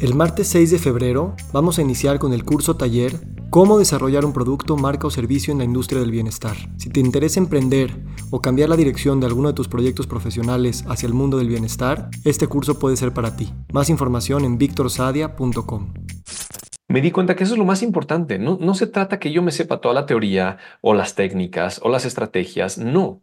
[0.00, 3.12] El martes 6 de febrero vamos a iniciar con el curso taller
[3.50, 6.56] Cómo desarrollar un producto, marca o servicio en la industria del bienestar.
[6.76, 7.92] Si te interesa emprender
[8.32, 12.10] o cambiar la dirección de alguno de tus proyectos profesionales hacia el mundo del bienestar,
[12.24, 13.52] este curso puede ser para ti.
[13.72, 15.94] Más información en victorsadia.com.
[16.88, 18.40] Me di cuenta que eso es lo más importante.
[18.40, 21.88] No, no se trata que yo me sepa toda la teoría o las técnicas o
[21.88, 22.76] las estrategias.
[22.78, 23.22] No.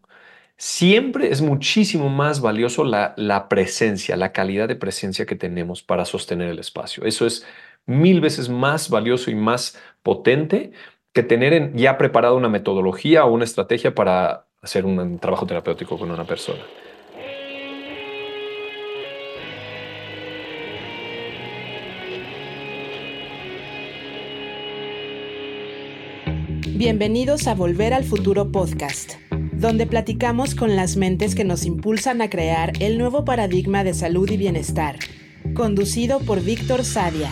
[0.64, 6.06] Siempre es muchísimo más valioso la, la presencia, la calidad de presencia que tenemos para
[6.06, 7.04] sostener el espacio.
[7.04, 7.44] Eso es
[7.88, 10.72] mil veces más valioso y más potente
[11.14, 16.12] que tener ya preparado una metodología o una estrategia para hacer un trabajo terapéutico con
[16.12, 16.62] una persona.
[26.82, 29.12] Bienvenidos a Volver al Futuro Podcast,
[29.54, 34.28] donde platicamos con las mentes que nos impulsan a crear el nuevo paradigma de salud
[34.32, 34.98] y bienestar,
[35.54, 37.32] conducido por Víctor Sadia.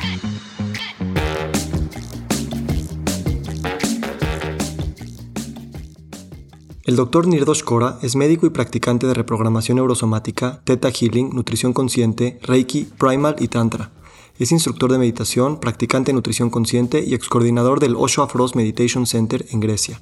[6.84, 7.26] El Dr.
[7.26, 13.36] Nirdosh Kora es médico y practicante de reprogramación neurosomática, Theta Healing, nutrición consciente, Reiki, Primal
[13.40, 13.90] y Tantra.
[14.40, 19.46] Es instructor de meditación, practicante de nutrición consciente y excoordinador del Osho Afros Meditation Center
[19.50, 20.02] en Grecia.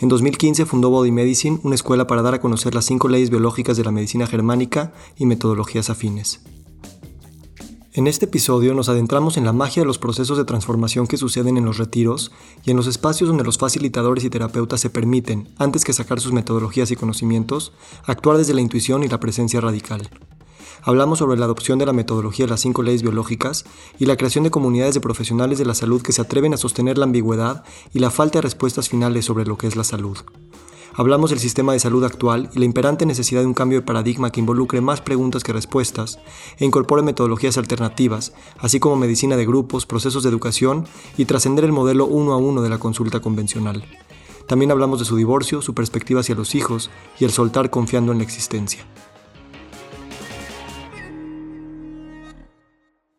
[0.00, 3.76] En 2015 fundó Body Medicine, una escuela para dar a conocer las cinco leyes biológicas
[3.76, 6.40] de la medicina germánica y metodologías afines.
[7.92, 11.56] En este episodio nos adentramos en la magia de los procesos de transformación que suceden
[11.56, 12.30] en los retiros
[12.64, 16.32] y en los espacios donde los facilitadores y terapeutas se permiten, antes que sacar sus
[16.32, 17.72] metodologías y conocimientos,
[18.04, 20.08] actuar desde la intuición y la presencia radical.
[20.82, 23.64] Hablamos sobre la adopción de la metodología de las cinco leyes biológicas
[23.98, 26.96] y la creación de comunidades de profesionales de la salud que se atreven a sostener
[26.96, 30.16] la ambigüedad y la falta de respuestas finales sobre lo que es la salud.
[30.94, 34.30] Hablamos del sistema de salud actual y la imperante necesidad de un cambio de paradigma
[34.30, 36.18] que involucre más preguntas que respuestas
[36.58, 41.72] e incorpore metodologías alternativas, así como medicina de grupos, procesos de educación y trascender el
[41.72, 43.84] modelo uno a uno de la consulta convencional.
[44.48, 46.90] También hablamos de su divorcio, su perspectiva hacia los hijos
[47.20, 48.84] y el soltar confiando en la existencia.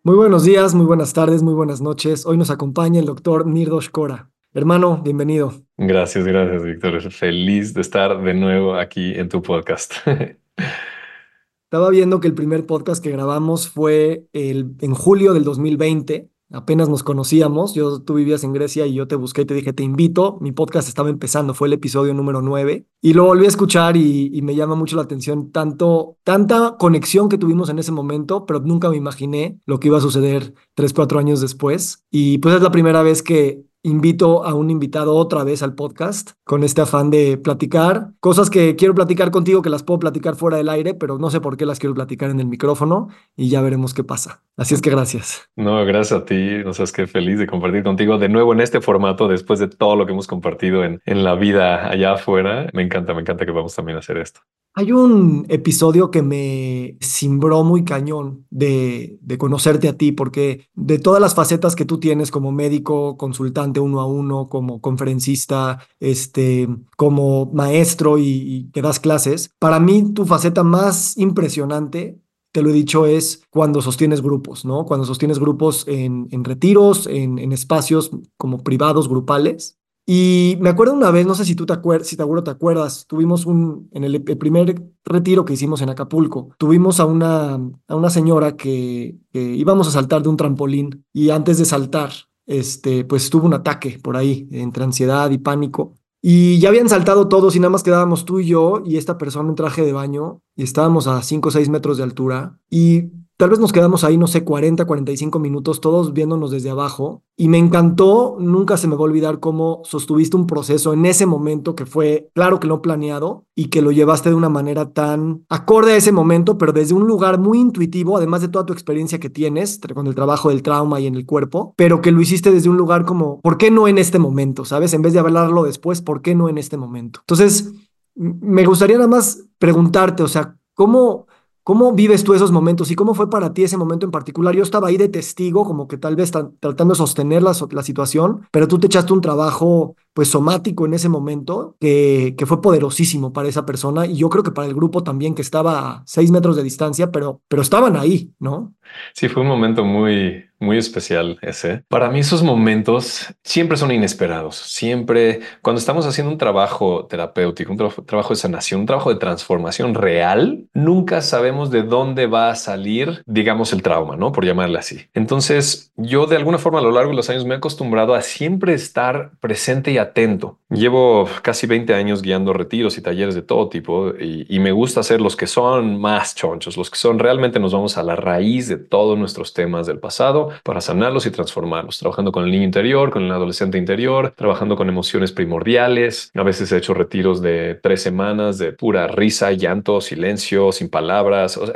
[0.04, 2.26] Muy buenos días, muy buenas tardes, muy buenas noches.
[2.26, 4.31] Hoy nos acompaña el doctor Nirdosh Kora.
[4.53, 5.53] Hermano, bienvenido.
[5.78, 7.01] Gracias, gracias, Víctor.
[7.09, 9.94] Feliz de estar de nuevo aquí en tu podcast.
[11.63, 16.29] Estaba viendo que el primer podcast que grabamos fue el, en julio del 2020.
[16.51, 17.73] Apenas nos conocíamos.
[17.75, 20.38] Yo, tú vivías en Grecia y yo te busqué y te dije, te invito.
[20.41, 22.85] Mi podcast estaba empezando, fue el episodio número 9.
[23.01, 27.29] Y lo volví a escuchar y, y me llama mucho la atención tanto, tanta conexión
[27.29, 30.91] que tuvimos en ese momento, pero nunca me imaginé lo que iba a suceder tres,
[30.91, 32.06] cuatro años después.
[32.12, 36.31] Y pues es la primera vez que invito a un invitado otra vez al podcast
[36.44, 40.58] con este afán de platicar cosas que quiero platicar contigo que las puedo platicar fuera
[40.58, 43.62] del aire, pero no sé por qué las quiero platicar en el micrófono y ya
[43.62, 44.44] veremos qué pasa.
[44.58, 45.50] Así es que gracias.
[45.56, 46.59] No, gracias a ti.
[46.64, 49.96] No sabes qué feliz de compartir contigo de nuevo en este formato después de todo
[49.96, 52.69] lo que hemos compartido en, en la vida allá afuera.
[52.74, 54.42] Me encanta, me encanta que vamos también a hacer esto.
[54.74, 60.98] Hay un episodio que me cimbró muy cañón de, de, conocerte a ti, porque de
[60.98, 66.70] todas las facetas que tú tienes como médico, consultante uno a uno, como conferencista, este,
[66.96, 72.22] como maestro y, y que das clases, para mí tu faceta más impresionante
[72.52, 74.86] te lo he dicho, es cuando sostienes grupos, ¿no?
[74.86, 79.80] Cuando sostienes grupos en, en retiros, en, en, espacios como privados, grupales.
[80.06, 83.06] Y me acuerdo una vez, no sé si tú te acuerdas, si seguro te acuerdas,
[83.07, 87.53] tuvimos un, en el, primer retiro que hicimos en Acapulco, tuvimos a una,
[87.88, 92.12] a una señora que, que, íbamos a saltar de un trampolín y antes de saltar,
[92.47, 95.95] este, pues tuvo un ataque por ahí, entre ansiedad y pánico.
[96.23, 99.50] Y ya habían saltado todos y nada más quedábamos tú y yo y esta persona
[99.50, 103.09] en traje de baño y estábamos a 5 o 6 metros de altura y
[103.41, 107.24] Tal vez nos quedamos ahí, no sé, 40, 45 minutos, todos viéndonos desde abajo.
[107.35, 111.25] Y me encantó, nunca se me va a olvidar cómo sostuviste un proceso en ese
[111.25, 115.44] momento que fue, claro que no planeado, y que lo llevaste de una manera tan
[115.50, 119.19] acorde a ese momento, pero desde un lugar muy intuitivo, además de toda tu experiencia
[119.19, 122.51] que tienes con el trabajo del trauma y en el cuerpo, pero que lo hiciste
[122.51, 124.66] desde un lugar como, ¿por qué no en este momento?
[124.66, 124.94] ¿Sabes?
[124.94, 127.21] En vez de hablarlo después, ¿por qué no en este momento?
[127.21, 127.74] Entonces,
[128.13, 131.25] me gustaría nada más preguntarte, o sea, ¿cómo
[131.71, 134.53] ¿Cómo vives tú esos momentos y cómo fue para ti ese momento en particular?
[134.53, 138.68] Yo estaba ahí de testigo, como que tal vez tratando de sostener la, situación, pero
[138.68, 143.47] tú te echaste un trabajo pues somático en ese momento que, que fue poderosísimo para
[143.47, 146.57] esa persona y yo creo que para el grupo también que estaba a seis metros
[146.57, 148.73] de distancia, pero, pero estaban ahí, ¿no?
[149.13, 151.84] Sí, fue un momento muy, muy especial ese.
[151.88, 154.56] Para mí esos momentos siempre son inesperados.
[154.56, 159.96] Siempre cuando estamos haciendo un trabajo terapéutico, un trabajo de sanación, un trabajo de transformación
[159.96, 164.31] real, nunca sabemos de dónde va a salir, digamos, el trauma, ¿no?
[164.31, 165.02] Por llamarle así.
[165.13, 168.22] Entonces, yo de alguna forma a lo largo de los años me he acostumbrado a
[168.22, 170.60] siempre estar presente y atento.
[170.69, 175.00] Llevo casi 20 años guiando retiros y talleres de todo tipo y, y me gusta
[175.00, 178.68] hacer los que son más chonchos, los que son realmente nos vamos a la raíz
[178.68, 183.12] de todos nuestros temas del pasado para sanarlos y transformarlos, trabajando con el niño interior,
[183.12, 186.31] con el adolescente interior, trabajando con emociones primordiales.
[186.36, 191.57] A veces he hecho retiros de tres semanas de pura risa, llanto, silencio, sin palabras,
[191.57, 191.71] o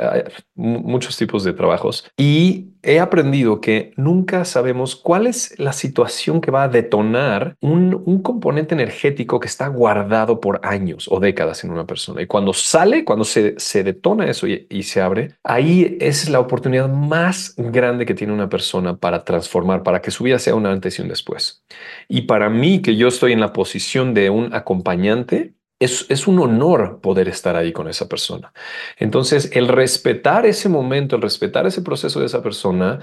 [0.54, 2.10] muchos tipos de trabajos.
[2.16, 8.00] Y he aprendido que nunca sabemos cuál es la situación que va a detonar un,
[8.06, 12.22] un componente energético que está guardado por años o décadas en una persona.
[12.22, 16.38] Y cuando sale, cuando se, se detona eso y, y se abre, ahí es la
[16.38, 20.66] oportunidad más grande que tiene una persona para transformar, para que su vida sea un
[20.66, 21.64] antes y un después.
[22.08, 26.38] Y para mí, que yo estoy en la posición de un acompañante, es, es, un
[26.38, 28.52] honor poder estar ahí con esa persona.
[28.98, 33.00] Entonces, el respetar ese momento, el respetar ese proceso de esa persona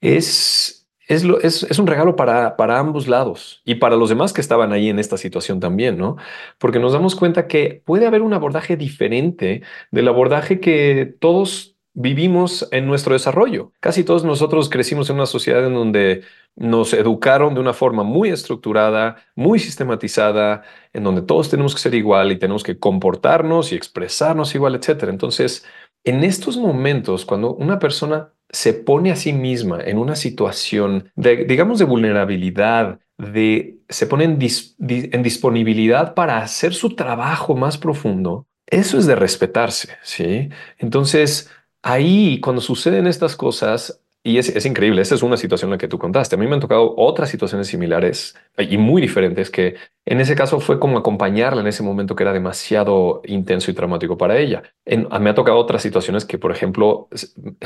[0.00, 4.32] es, es, lo, es, es un regalo para, para ambos lados y para los demás
[4.32, 6.16] que estaban ahí en esta situación también, ¿no?
[6.58, 12.68] Porque nos damos cuenta que puede haber un abordaje diferente del abordaje que todos vivimos
[12.70, 13.72] en nuestro desarrollo.
[13.80, 16.22] Casi todos nosotros crecimos en una sociedad en donde
[16.56, 21.94] nos educaron de una forma muy estructurada, muy sistematizada, en donde todos tenemos que ser
[21.94, 25.04] igual y tenemos que comportarnos y expresarnos igual, etc.
[25.08, 25.64] Entonces,
[26.04, 31.44] en estos momentos, cuando una persona se pone a sí misma en una situación de,
[31.44, 38.46] digamos, de vulnerabilidad, de, se pone en, en disponibilidad para hacer su trabajo más profundo,
[38.66, 40.48] eso es de respetarse, ¿sí?
[40.78, 41.50] Entonces,
[41.82, 45.78] ahí, cuando suceden estas cosas, y es, es, increíble, esa es una situación en la
[45.78, 46.34] que tú contaste.
[46.34, 50.60] A mí me han tocado otras situaciones similares y muy diferentes que en ese caso
[50.60, 54.62] fue como acompañarla en ese momento que era demasiado intenso y traumático para ella.
[54.84, 57.08] En, me ha tocado otras situaciones que, por ejemplo,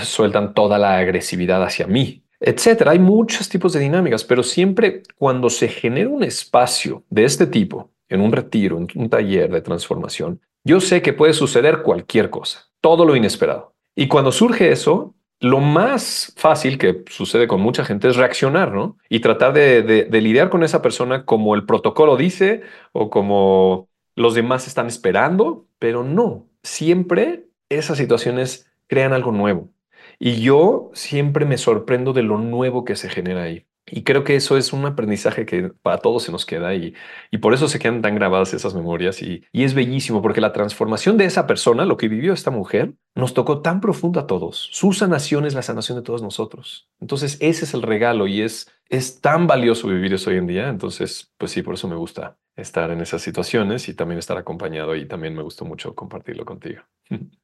[0.00, 2.92] sueltan toda la agresividad hacia mí, etcétera.
[2.92, 7.90] Hay muchos tipos de dinámicas, pero siempre cuando se genera un espacio de este tipo,
[8.08, 12.68] en un retiro, en un taller de transformación, yo sé que puede suceder cualquier cosa,
[12.80, 13.73] todo lo inesperado.
[13.96, 18.98] Y cuando surge eso, lo más fácil que sucede con mucha gente es reaccionar, ¿no?
[19.08, 22.62] Y tratar de, de, de, lidiar con esa persona como el protocolo dice
[22.92, 29.70] o como los demás están esperando, pero no, siempre esas situaciones crean algo nuevo.
[30.18, 33.66] Y yo siempre me sorprendo de lo nuevo que se genera ahí.
[33.86, 36.94] Y creo que eso es un aprendizaje que para todos se nos queda y,
[37.30, 40.52] y por eso se quedan tan grabadas esas memorias y, y, es bellísimo porque la
[40.52, 44.70] transformación de esa persona, lo que vivió esta mujer, nos tocó tan profundo a todos.
[44.72, 46.88] Su sanación es la sanación de todos nosotros.
[46.98, 50.68] Entonces ese es el regalo y es, es tan valioso vivir eso hoy en día.
[50.68, 54.96] Entonces, pues sí, por eso me gusta estar en esas situaciones y también estar acompañado
[54.96, 56.82] y también me gustó mucho compartirlo contigo.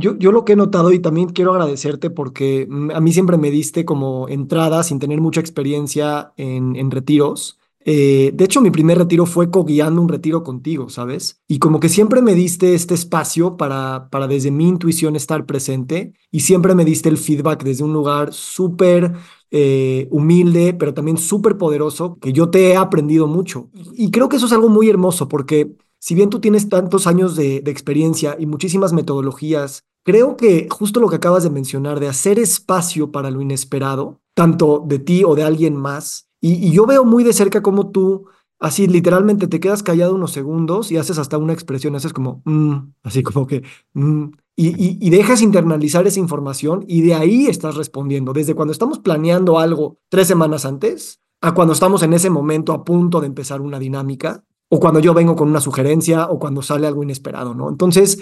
[0.00, 3.50] Yo, yo, lo que he notado y también quiero agradecerte porque a mí siempre me
[3.50, 7.58] diste como entrada sin tener mucha experiencia en, en retiros.
[7.82, 11.40] Eh, de hecho, mi primer retiro fue co-guiando un retiro contigo, ¿sabes?
[11.48, 16.12] Y como que siempre me diste este espacio para, para desde mi intuición estar presente
[16.30, 19.12] y siempre me diste el feedback desde un lugar súper
[19.50, 23.70] eh, humilde, pero también súper poderoso, que yo te he aprendido mucho.
[23.94, 27.36] Y creo que eso es algo muy hermoso porque si bien tú tienes tantos años
[27.36, 32.38] de, experiencia y muchísimas metodologías, creo que justo lo que acabas de mencionar, de hacer
[32.38, 37.22] espacio para lo inesperado, tanto de ti o de alguien más, y, yo veo muy
[37.22, 38.26] de cerca cómo tú,
[38.58, 42.92] así literalmente te quedas callado unos segundos y haces hasta una expresión, haces como, mm",
[43.02, 43.62] así como que,
[43.94, 44.24] mm",
[44.56, 48.98] y, y, y dejas internalizar esa información y de ahí estás respondiendo, desde cuando estamos
[48.98, 53.60] planeando algo tres semanas antes a cuando estamos en ese momento a punto de empezar
[53.60, 57.68] una dinámica o cuando yo vengo con una sugerencia o cuando sale algo inesperado, ¿no?
[57.68, 58.18] Entonces,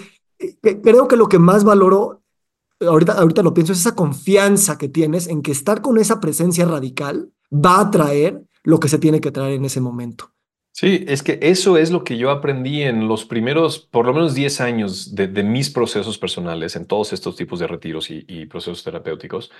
[0.61, 2.21] creo que lo que más valoro,
[2.79, 6.65] ahorita, ahorita lo pienso, es esa confianza que tienes en que estar con esa presencia
[6.65, 10.31] radical va a traer lo que se tiene que traer en ese momento.
[10.79, 14.33] Sí, es que eso es lo que yo aprendí en los primeros, por lo menos
[14.33, 18.85] 10 años de, mis procesos personales, en todos estos tipos de retiros y, y, procesos
[18.85, 19.51] terapéuticos.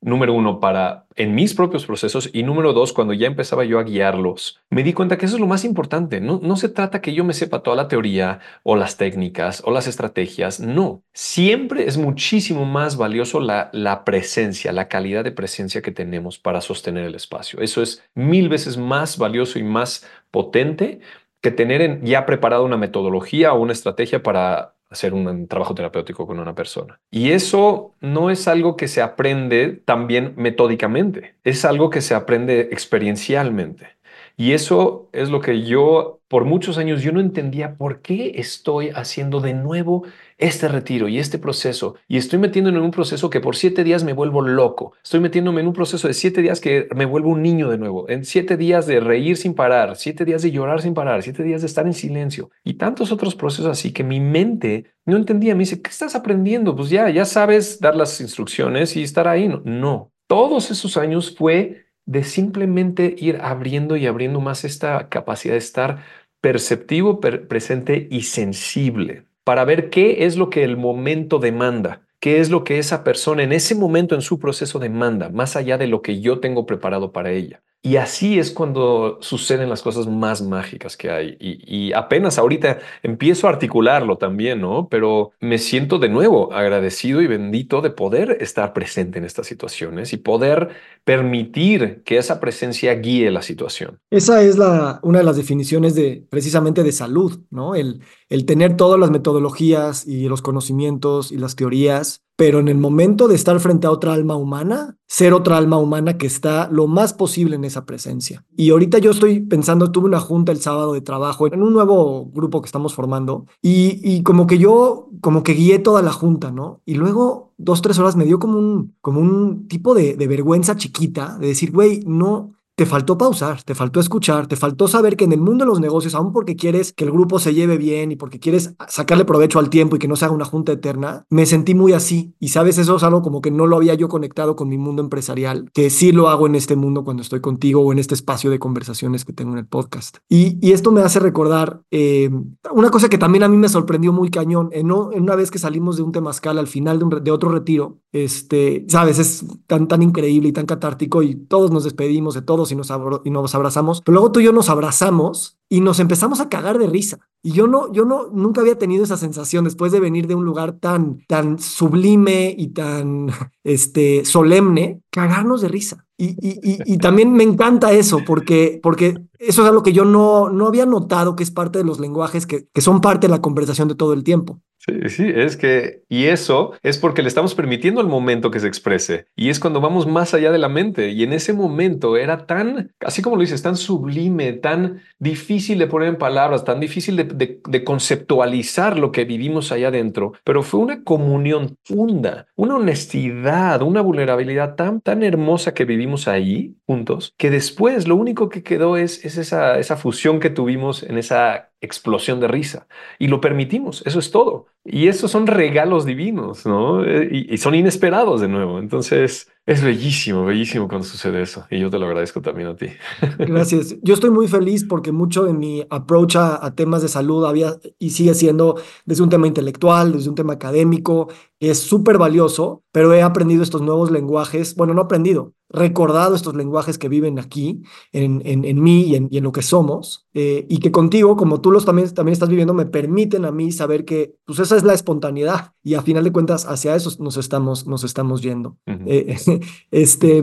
[0.00, 3.84] Número uno, para en mis propios procesos y número dos, cuando ya empezaba yo a
[3.84, 6.20] guiarlos, me di cuenta que eso es lo más importante.
[6.20, 9.70] No, no se trata que yo me sepa toda la teoría o las técnicas o
[9.70, 10.58] las estrategias.
[10.58, 16.36] No, siempre es muchísimo más valioso la, la presencia, la calidad de presencia que tenemos
[16.36, 17.60] para sostener el espacio.
[17.60, 20.04] Eso es mil veces más valioso y más
[20.34, 20.98] potente
[21.40, 26.40] que tener ya preparado una metodología o una estrategia para hacer un trabajo terapéutico con
[26.40, 27.00] una persona.
[27.10, 32.68] Y eso no es algo que se aprende también metódicamente, es algo que se aprende
[32.72, 33.93] experiencialmente.
[34.36, 38.90] Y eso es lo que yo, por muchos años, yo no entendía por qué estoy
[38.90, 40.04] haciendo de nuevo
[40.38, 41.94] este retiro y este proceso.
[42.08, 44.94] Y estoy metiéndome en un proceso que por siete días me vuelvo loco.
[45.04, 48.08] Estoy metiéndome en un proceso de siete días que me vuelvo un niño de nuevo.
[48.08, 51.60] En siete días de reír sin parar, siete días de llorar sin parar, siete días
[51.60, 55.54] de estar en silencio y tantos otros procesos así que mi mente no entendía.
[55.54, 56.74] Me dice, ¿qué estás aprendiendo?
[56.74, 59.46] Pues ya, ya sabes dar las instrucciones y estar ahí.
[59.46, 60.10] No, no.
[60.26, 66.04] Todos esos años fue de simplemente ir abriendo y abriendo más esta capacidad de estar
[66.40, 72.50] perceptivo, presente y sensible para ver qué es lo que el momento demanda, qué es
[72.50, 76.02] lo que esa persona en ese momento en su proceso demanda, más allá de lo
[76.02, 77.62] que yo tengo preparado para ella.
[77.86, 81.36] Y así es cuando suceden las cosas más mágicas que hay.
[81.38, 84.88] Y, apenas ahorita empiezo a articularlo también, ¿no?
[84.88, 90.14] Pero me siento de nuevo agradecido y bendito de poder estar presente en estas situaciones
[90.14, 90.70] y poder
[91.04, 94.00] permitir que esa presencia guíe la situación.
[94.10, 97.74] Esa es la, una de las definiciones de precisamente de salud, ¿no?
[97.74, 98.00] El,
[98.30, 103.28] el tener todas las metodologías y los conocimientos y las teorías pero en el momento
[103.28, 107.12] de estar frente a otra alma humana, ser otra alma humana que está lo más
[107.12, 108.44] posible en esa presencia.
[108.56, 112.26] Y ahorita yo estoy pensando, tuve una junta el sábado de trabajo en un nuevo
[112.26, 116.80] grupo que estamos formando y, como que yo, como que guié toda la junta, ¿no?
[116.84, 120.76] Y luego dos, tres horas me dio como un, como un tipo de, de vergüenza
[120.76, 125.24] chiquita de decir, güey, no, te faltó pausar, te faltó escuchar, te faltó saber que
[125.24, 128.10] en el mundo de los negocios, aun porque quieres que el grupo se lleve bien
[128.10, 131.24] y porque quieres sacarle provecho al tiempo y que no se haga una junta eterna,
[131.30, 132.34] me sentí muy así.
[132.40, 135.02] Y sabes, eso es algo como que no lo había yo conectado con mi mundo
[135.02, 138.50] empresarial, que sí lo hago en este mundo cuando estoy contigo o en este espacio
[138.50, 140.18] de conversaciones que tengo en el podcast.
[140.28, 142.30] Y, y esto me hace recordar eh,
[142.72, 144.70] una cosa que también a mí me sorprendió muy cañón.
[144.72, 147.98] En, una vez que salimos de un temazcal al final de, un, de otro retiro,
[148.14, 152.70] este, sabes, es tan, tan increíble y tan catártico y todos nos despedimos de todos
[152.70, 152.92] y nos,
[153.24, 156.78] y nos abrazamos, pero luego tú y yo nos abrazamos y nos empezamos a cagar
[156.78, 157.18] de risa.
[157.42, 160.44] Y yo no, yo no, nunca había tenido esa sensación después de venir de un
[160.44, 163.26] lugar tan, tan sublime y tan,
[163.64, 166.06] este, solemne, cagarnos de risa.
[166.16, 170.48] Y, y, y, también me encanta eso, porque, porque eso es algo que yo no,
[170.48, 173.42] no había notado que es parte de los lenguajes que, que son parte de la
[173.42, 174.60] conversación de todo el tiempo.
[175.08, 179.28] Sí, es que, y eso es porque le estamos permitiendo al momento que se exprese.
[179.34, 181.08] Y es cuando vamos más allá de la mente.
[181.08, 185.86] Y en ese momento era tan, así como lo dices, tan sublime, tan difícil de
[185.86, 190.32] poner en palabras, tan difícil de, de, conceptualizar lo que vivimos allá adentro.
[190.44, 196.76] Pero fue una comunión funda, una honestidad, una vulnerabilidad tan, tan hermosa que vivimos ahí
[196.86, 201.16] juntos, que después lo único que quedó es, es esa, esa fusión que tuvimos en
[201.16, 202.86] esa explosión de risa.
[203.18, 204.66] Y lo permitimos, eso es todo.
[204.84, 207.04] Y esos son regalos divinos, ¿no?
[207.04, 208.78] Eh, y, y, son inesperados de nuevo.
[208.78, 211.66] Entonces, es bellísimo, bellísimo cuando sucede eso.
[211.70, 212.86] Y yo te lo agradezco también a ti.
[213.38, 213.96] Gracias.
[214.02, 217.76] Yo estoy muy feliz porque mucho de mi approach a, a temas de salud había
[217.98, 221.28] y sigue siendo desde un tema intelectual, desde un tema académico.
[221.60, 224.74] Es súper valioso, pero he aprendido estos nuevos lenguajes.
[224.74, 229.28] Bueno, no aprendido, recordado estos lenguajes que viven aquí, en, en, en mí y en,
[229.30, 232.48] y en, lo que somos, eh, y que contigo, como tú los también, también estás
[232.48, 236.22] viviendo, me permiten a mí saber que pues esa es la espontaneidad y a final
[236.24, 238.76] de cuentas hacia eso nos estamos, nos estamos yendo.
[238.86, 239.04] Uh -huh.
[239.06, 239.36] eh,
[239.90, 240.42] este,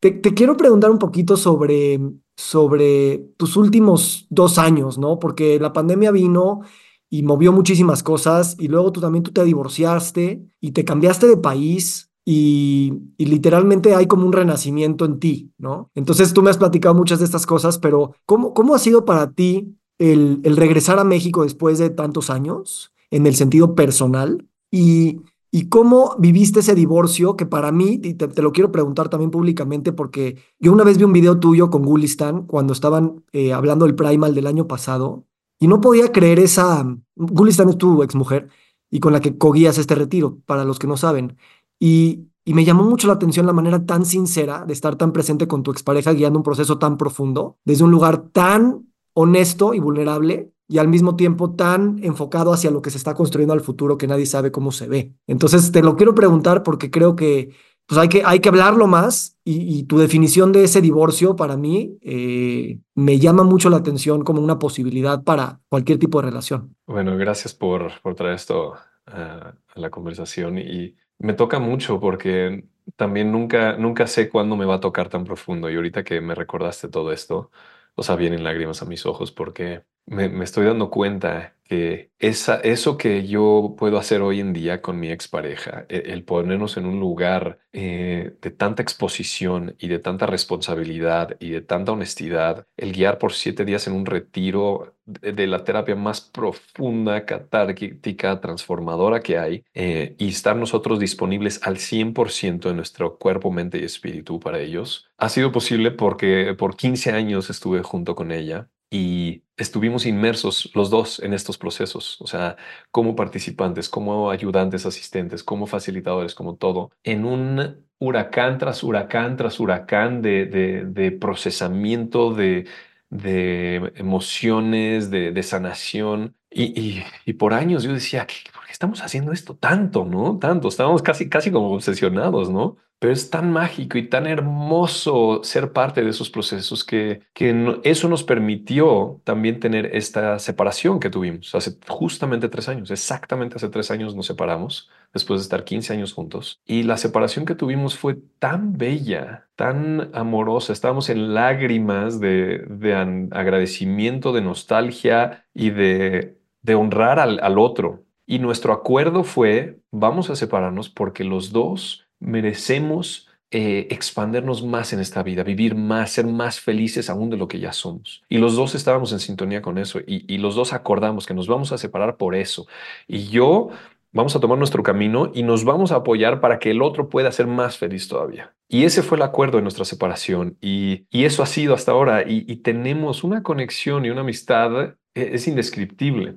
[0.00, 2.00] te, quiero preguntar un poquito sobre,
[2.36, 5.18] sobre tus últimos dos años, ¿no?
[5.18, 6.62] Porque la pandemia vino
[7.10, 11.36] y movió muchísimas cosas y luego tú también tú te divorciaste y te cambiaste de
[11.36, 15.90] país y, y, literalmente hay como un renacimiento en ti, ¿no?
[15.94, 19.32] Entonces tú me has platicado muchas de estas cosas, pero ¿cómo, cómo ha sido para
[19.32, 24.46] ti el, el regresar a México después de tantos años en el sentido personal?
[24.70, 27.36] Y, ¿Y cómo viviste ese divorcio?
[27.36, 31.04] Que para mí, y te, lo quiero preguntar también públicamente, porque yo una vez vi
[31.04, 35.24] un video tuyo con Gulistan cuando estaban eh, hablando del Primal del año pasado
[35.58, 36.86] y no podía creer esa.
[37.16, 38.48] Gulistan es tu exmujer
[38.90, 41.36] y con la que cogías este retiro, para los que no saben.
[41.80, 45.48] Y, y me llamó mucho la atención la manera tan sincera de estar tan presente
[45.48, 50.52] con tu expareja guiando un proceso tan profundo, desde un lugar tan honesto y vulnerable
[50.70, 54.06] y al mismo tiempo tan enfocado hacia lo que se está construyendo al futuro que
[54.06, 55.12] nadie sabe cómo se ve.
[55.26, 57.50] Entonces te lo quiero preguntar porque creo que
[57.86, 61.56] pues hay que, hay que hablarlo más y, y tu definición de ese divorcio para
[61.56, 66.76] mí eh, me llama mucho la atención como una posibilidad para cualquier tipo de relación.
[66.86, 68.74] Bueno, gracias por, por traer esto
[69.06, 74.66] a, a la conversación y me toca mucho porque también nunca, nunca sé cuándo me
[74.66, 77.50] va a tocar tan profundo y ahorita que me recordaste todo esto,
[77.96, 82.56] o sea, vienen lágrimas a mis ojos porque me, me estoy dando cuenta que esa,
[82.56, 86.84] eso que yo puedo hacer hoy en día con mi expareja, e, el, ponernos en
[86.84, 92.92] un lugar eh, de tanta exposición y de tanta responsabilidad y de tanta honestidad, el
[92.92, 99.38] guiar por siete días en un retiro de, la terapia más profunda, catártica, transformadora que
[99.38, 104.58] hay, eh, y estar nosotros disponibles al 100% de nuestro cuerpo, mente y espíritu para
[104.58, 110.70] ellos, ha sido posible porque por 15 años estuve junto con ella y estuvimos inmersos
[110.74, 112.56] los dos en estos procesos, o sea,
[112.90, 119.60] como participantes, como ayudantes, asistentes, como facilitadores, como todo, en un huracán tras huracán tras
[119.60, 122.66] huracán de, de, procesamiento de,
[123.10, 126.34] de emociones, de, sanación.
[126.50, 130.38] Y, y, por años yo decía, ¿por qué estamos haciendo esto tanto, no?
[130.38, 132.78] Tanto, estábamos casi, casi como obsesionados, ¿no?
[133.00, 138.08] pero es tan mágico y tan hermoso ser parte de esos procesos que, que eso
[138.10, 142.90] nos permitió también tener esta separación que tuvimos hace justamente tres años.
[142.90, 146.60] Exactamente hace tres años nos separamos después de estar 15 años juntos.
[146.66, 150.74] Y la separación que tuvimos fue tan bella, tan amorosa.
[150.74, 152.94] Estábamos en lágrimas de, de
[153.30, 156.36] agradecimiento, de nostalgia y de,
[156.76, 158.04] honrar al otro.
[158.30, 165.00] Y nuestro acuerdo fue, vamos a separarnos porque los dos merecemos eh, expandernos más en
[165.00, 168.22] esta vida, vivir más, ser más felices aún de lo que ya somos.
[168.28, 171.72] Y los dos estábamos en sintonía con eso y, los dos acordamos que nos vamos
[171.72, 172.68] a separar por eso.
[173.08, 173.70] Y yo
[174.12, 177.32] vamos a tomar nuestro camino y nos vamos a apoyar para que el otro pueda
[177.32, 178.54] ser más feliz todavía.
[178.68, 182.44] Y ese fue el acuerdo de nuestra separación y, eso ha sido hasta ahora y,
[182.46, 186.36] y tenemos una conexión y una amistad e-, es indescriptible.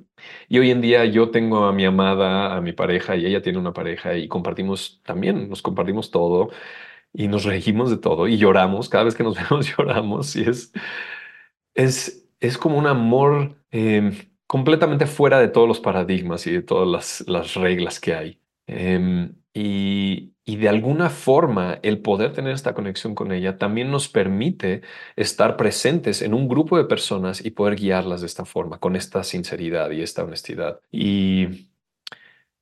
[0.50, 3.60] Y hoy en día yo tengo a mi amada, a mi pareja, y ella tiene
[3.60, 6.50] una pareja, y compartimos también, nos compartimos todo,
[7.13, 10.74] y nos regimos de todo, y lloramos, cada vez que nos vemos lloramos, y es,
[11.74, 14.13] es, es como un amor em,
[14.48, 18.39] completamente fuera de todos los paradigmas y de todas las, las reglas que hay.
[18.68, 24.09] Em, y, y de alguna forma el poder tener esta conexión con ella también nos
[24.09, 24.81] permite
[25.15, 29.23] estar presentes en un grupo de personas y poder guiarlas de esta forma, con esta
[29.23, 30.81] sinceridad y esta honestidad.
[30.91, 31.69] Y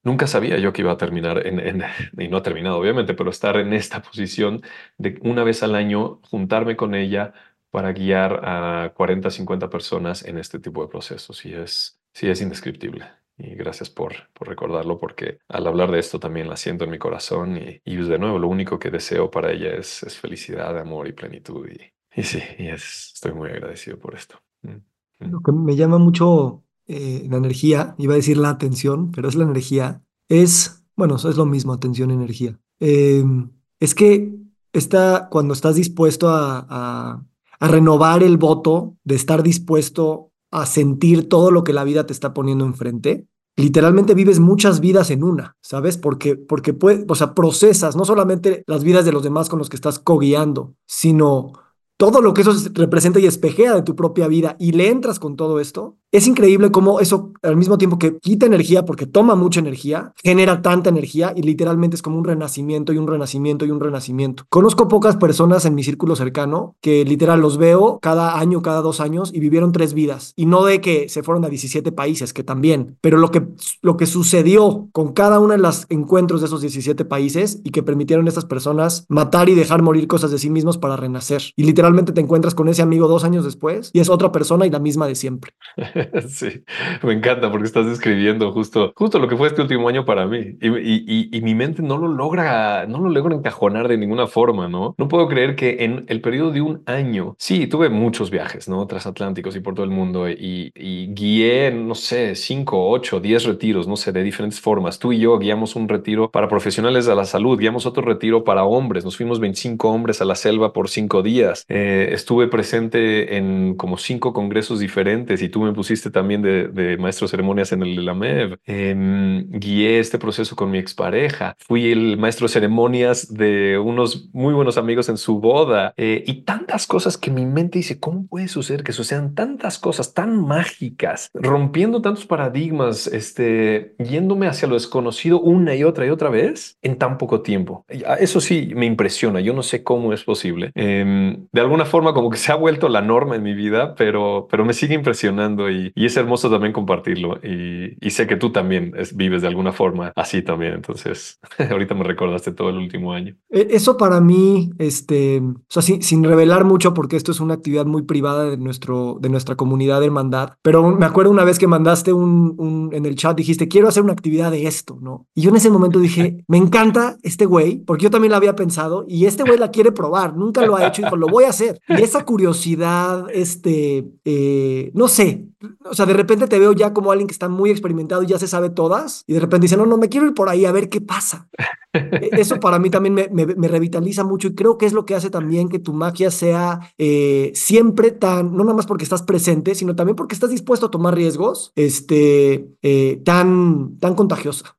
[0.04, 1.84] nunca sabía yo que iba a terminar en,
[2.18, 4.62] y no ha terminado obviamente, pero estar en esta posición
[4.98, 7.34] de una vez al año juntarme con ella
[7.72, 11.46] para guiar a 40, 50 personas en este tipo de procesos.
[11.46, 13.21] Y es, sí, es indescriptible.
[13.44, 17.00] Y gracias por, por recordarlo porque al hablar de esto también la siento en mi
[17.00, 21.08] corazón y, y de nuevo lo único que deseo para ella es, es felicidad, amor
[21.08, 21.68] y plenitud.
[21.68, 24.36] Y, y sí, y es, estoy muy agradecido por esto.
[24.62, 25.32] Mm, mm.
[25.32, 29.36] Lo que me llama mucho eh, la energía, iba a decir la atención, pero es
[29.36, 32.60] la energía, es, bueno, es lo mismo, atención, energía.
[32.80, 33.50] Em,
[33.80, 34.36] es que
[34.74, 37.26] está, cuando estás dispuesto a, a,
[37.60, 42.14] a renovar el voto, de estar dispuesto a sentir todo lo que la vida te
[42.14, 45.98] está poniendo enfrente, literalmente vives muchas vidas en una, ¿sabes?
[45.98, 49.70] Porque, porque puede, o sea, procesas no solamente las vidas de los demás con los
[49.70, 51.54] que estás coguiando, sino
[51.98, 55.36] todo lo que eso representa y espejea de tu propia vida y le entras con
[55.36, 59.60] todo esto, es increíble cómo eso, al mismo tiempo que quita energía, porque toma mucha
[59.60, 63.80] energía, genera tanta energía y literalmente es como un renacimiento y un renacimiento y un
[63.80, 64.44] renacimiento.
[64.50, 69.00] Conozco pocas personas en mi círculo cercano que literal los veo cada año, cada dos
[69.00, 70.34] años y vivieron tres vidas.
[70.36, 73.48] Y no de que se fueron a 17 países, que también, pero lo que,
[73.82, 77.84] lo que sucedió con cada uno de los encuentros de esos 17 países y que
[77.84, 81.42] permitieron a estas personas matar y dejar morir cosas de sí mismos para renacer.
[81.56, 84.70] Y literalmente te encuentras con ese amigo dos años después y es otra persona y
[84.70, 85.54] la misma de siempre.
[86.28, 86.64] Sí,
[87.04, 90.58] me encanta porque estás describiendo justo, justo lo que fue este último año para mí
[90.62, 94.68] y, y, y, mi mente no lo logra, no lo logra encajonar de ninguna forma,
[94.68, 94.96] ¿no?
[94.98, 98.88] No puedo creer que en el periodo de un año, sí, tuve muchos viajes, ¿no?
[98.88, 103.88] Transatlánticos y por todo el mundo y, y guié, no sé, cinco, ocho, diez retiros,
[103.88, 105.00] no sé, de diferentes formas.
[105.00, 108.64] Tú y yo guiamos un retiro para profesionales de la salud, guiamos otro retiro para
[108.64, 111.66] hombres, nos fuimos 25 hombres a la selva por cinco días.
[111.70, 116.98] Eh, estuve presente en como cinco congresos diferentes y tú me pusiste también de, de
[116.98, 118.58] maestro de ceremonias en el LAMEV.
[118.66, 121.56] Em, guié este proceso con mi expareja.
[121.60, 125.94] Fui el maestro de ceremonias de unos muy buenos amigos en su boda.
[125.98, 130.14] Eh, y tantas cosas que mi mente dice, ¿cómo puede suceder que sucedan tantas cosas
[130.14, 136.30] tan mágicas, rompiendo tantos paradigmas, este, yéndome hacia lo desconocido una y otra y otra
[136.30, 137.86] vez en tan poco tiempo?
[138.20, 139.42] Eso sí me impresiona.
[139.42, 140.72] Yo no sé cómo es posible.
[140.76, 144.48] Em, de alguna forma como que se ha vuelto la norma en mi vida, pero,
[144.50, 147.40] pero me sigue impresionando y y, es hermoso también compartirlo.
[147.44, 150.74] Y, sé que tú también vives de alguna forma así también.
[150.74, 151.40] Entonces,
[151.72, 153.36] ahorita me recordaste todo el último año.
[153.50, 157.86] E, eso para mí, este, o sea, sin, revelar mucho, porque esto es una actividad
[157.86, 161.68] muy privada de, nuestro, de nuestra comunidad de hermandad, pero me acuerdo una vez que
[161.68, 165.28] mandaste un, un, en el chat, dijiste, quiero hacer una actividad de esto, ¿no?
[165.34, 168.56] Y yo en ese momento dije, me encanta este güey, porque yo también la había
[168.56, 171.46] pensado, y este güey la quiere probar, nunca lo ha hecho, y dijo, lo voy
[171.46, 171.80] a hacer.
[171.88, 175.48] Y esa curiosidad, este, eh, no sé,
[175.84, 178.40] o sea, de repente te veo ya como alguien que está muy experimentado y ya
[178.40, 180.72] se sabe todas, y de repente dice, no, no, me quiero ir por ahí a
[180.72, 181.50] ver qué pasa.
[181.94, 185.14] E, eso para mí también me, me, revitaliza mucho y creo que es lo que
[185.14, 189.76] hace también que tu magia sea eh, siempre tan, no nada más porque estás presente,
[189.76, 194.78] sino también porque estás dispuesto a tomar riesgos, este, eh, tan, tan contagiosa.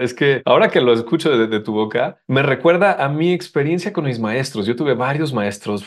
[0.00, 4.04] es que ahora que lo escucho de, tu boca, me recuerda a mi experiencia con
[4.04, 4.64] mis maestros.
[4.64, 5.84] Yo tuve varios maestros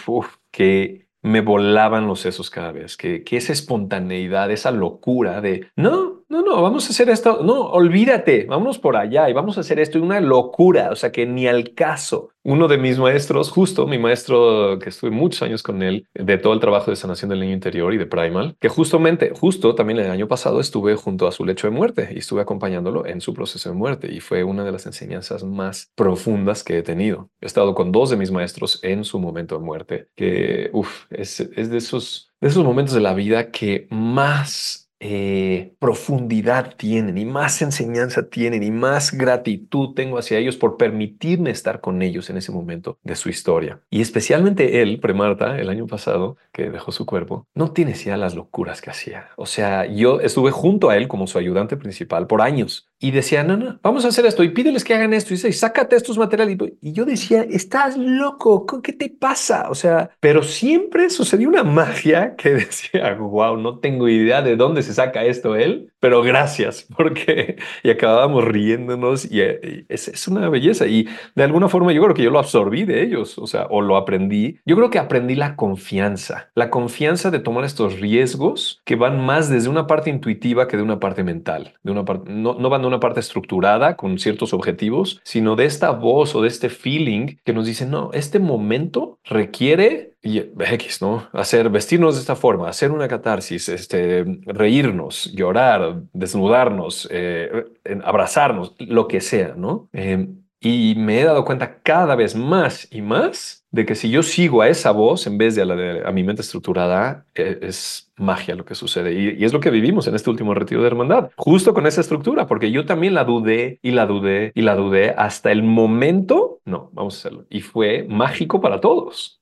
[0.51, 6.41] que me volaban los sesos cada vez, que, esa espontaneidad, esa locura de, no, no,
[6.41, 10.01] no, vamos a hacer esto, no, olvídate, vámonos por allá y vamos a hacer esto,
[10.01, 12.29] una locura, o sea que ni al caso.
[12.43, 16.53] Uno de mis maestros, justo mi maestro que estuve muchos años con él, de todo
[16.53, 20.11] el trabajo de sanación del niño interior y de Primal, que justamente, justo también el
[20.11, 23.69] año pasado estuve junto a su lecho de muerte y estuve acompañándolo en su proceso
[23.69, 27.29] de muerte y fue una de las enseñanzas más profundas que he tenido.
[27.39, 31.39] He estado con dos de mis maestros en su momento de muerte, que, uff, es,
[31.39, 37.25] es de esos, de esos momentos de la vida que más eh, profundidad tienen y
[37.25, 42.37] más enseñanza tienen y más gratitud tengo hacia ellos por permitirme estar con ellos en
[42.37, 43.79] ese momento de su historia.
[43.89, 48.35] Y especialmente él, Premarta, el año pasado, que dejó su cuerpo, no tiene ya las
[48.35, 49.29] locuras que hacía.
[49.35, 53.43] O sea, yo estuve junto a él como su ayudante principal por años y decía,
[53.43, 56.17] no, no, vamos a hacer esto y pídeles que hagan esto y dice, sácate estos
[56.17, 56.57] materiales.
[56.81, 59.69] Y yo decía, estás loco, ¿qué te pasa?
[59.69, 64.81] O sea, pero siempre sucedió una magia que decía, wow, no tengo idea de dónde
[64.81, 70.87] se saca esto él, pero gracias, porque y acabábamos riéndonos y, es, es, una belleza.
[70.87, 73.81] Y de alguna forma yo creo que yo lo absorbí de ellos, o sea, o
[73.81, 74.59] lo aprendí.
[74.65, 79.49] Yo creo que aprendí la confianza, la confianza de tomar estos riesgos que van más
[79.49, 82.86] desde una parte intuitiva que de una parte mental, de una parte, no, no van
[82.87, 87.53] una parte estructurada con ciertos objetivos, sino de esta voz o de este feeling que
[87.53, 91.27] nos dice, no, este momento requiere X, ¿no?
[91.33, 97.65] Hacer, vestirnos de esta forma, hacer una catarsis, este, reírnos, llorar, desnudarnos, eh,
[98.03, 99.89] abrazarnos, lo que sea, ¿no?
[99.93, 100.27] Eh,
[100.59, 104.61] y me he dado cuenta cada vez más y más de que si yo sigo
[104.61, 108.11] a esa voz en vez de a, la de, a mi mente estructurada, e, es,
[108.17, 109.13] magia lo que sucede.
[109.13, 112.47] Y, es lo que vivimos en este último retiro de hermandad, justo con esa estructura,
[112.47, 116.89] porque yo también la dudé y la dudé y la dudé hasta el momento, no,
[116.93, 117.45] vamos a hacerlo.
[117.49, 119.39] Y fue mágico para todos.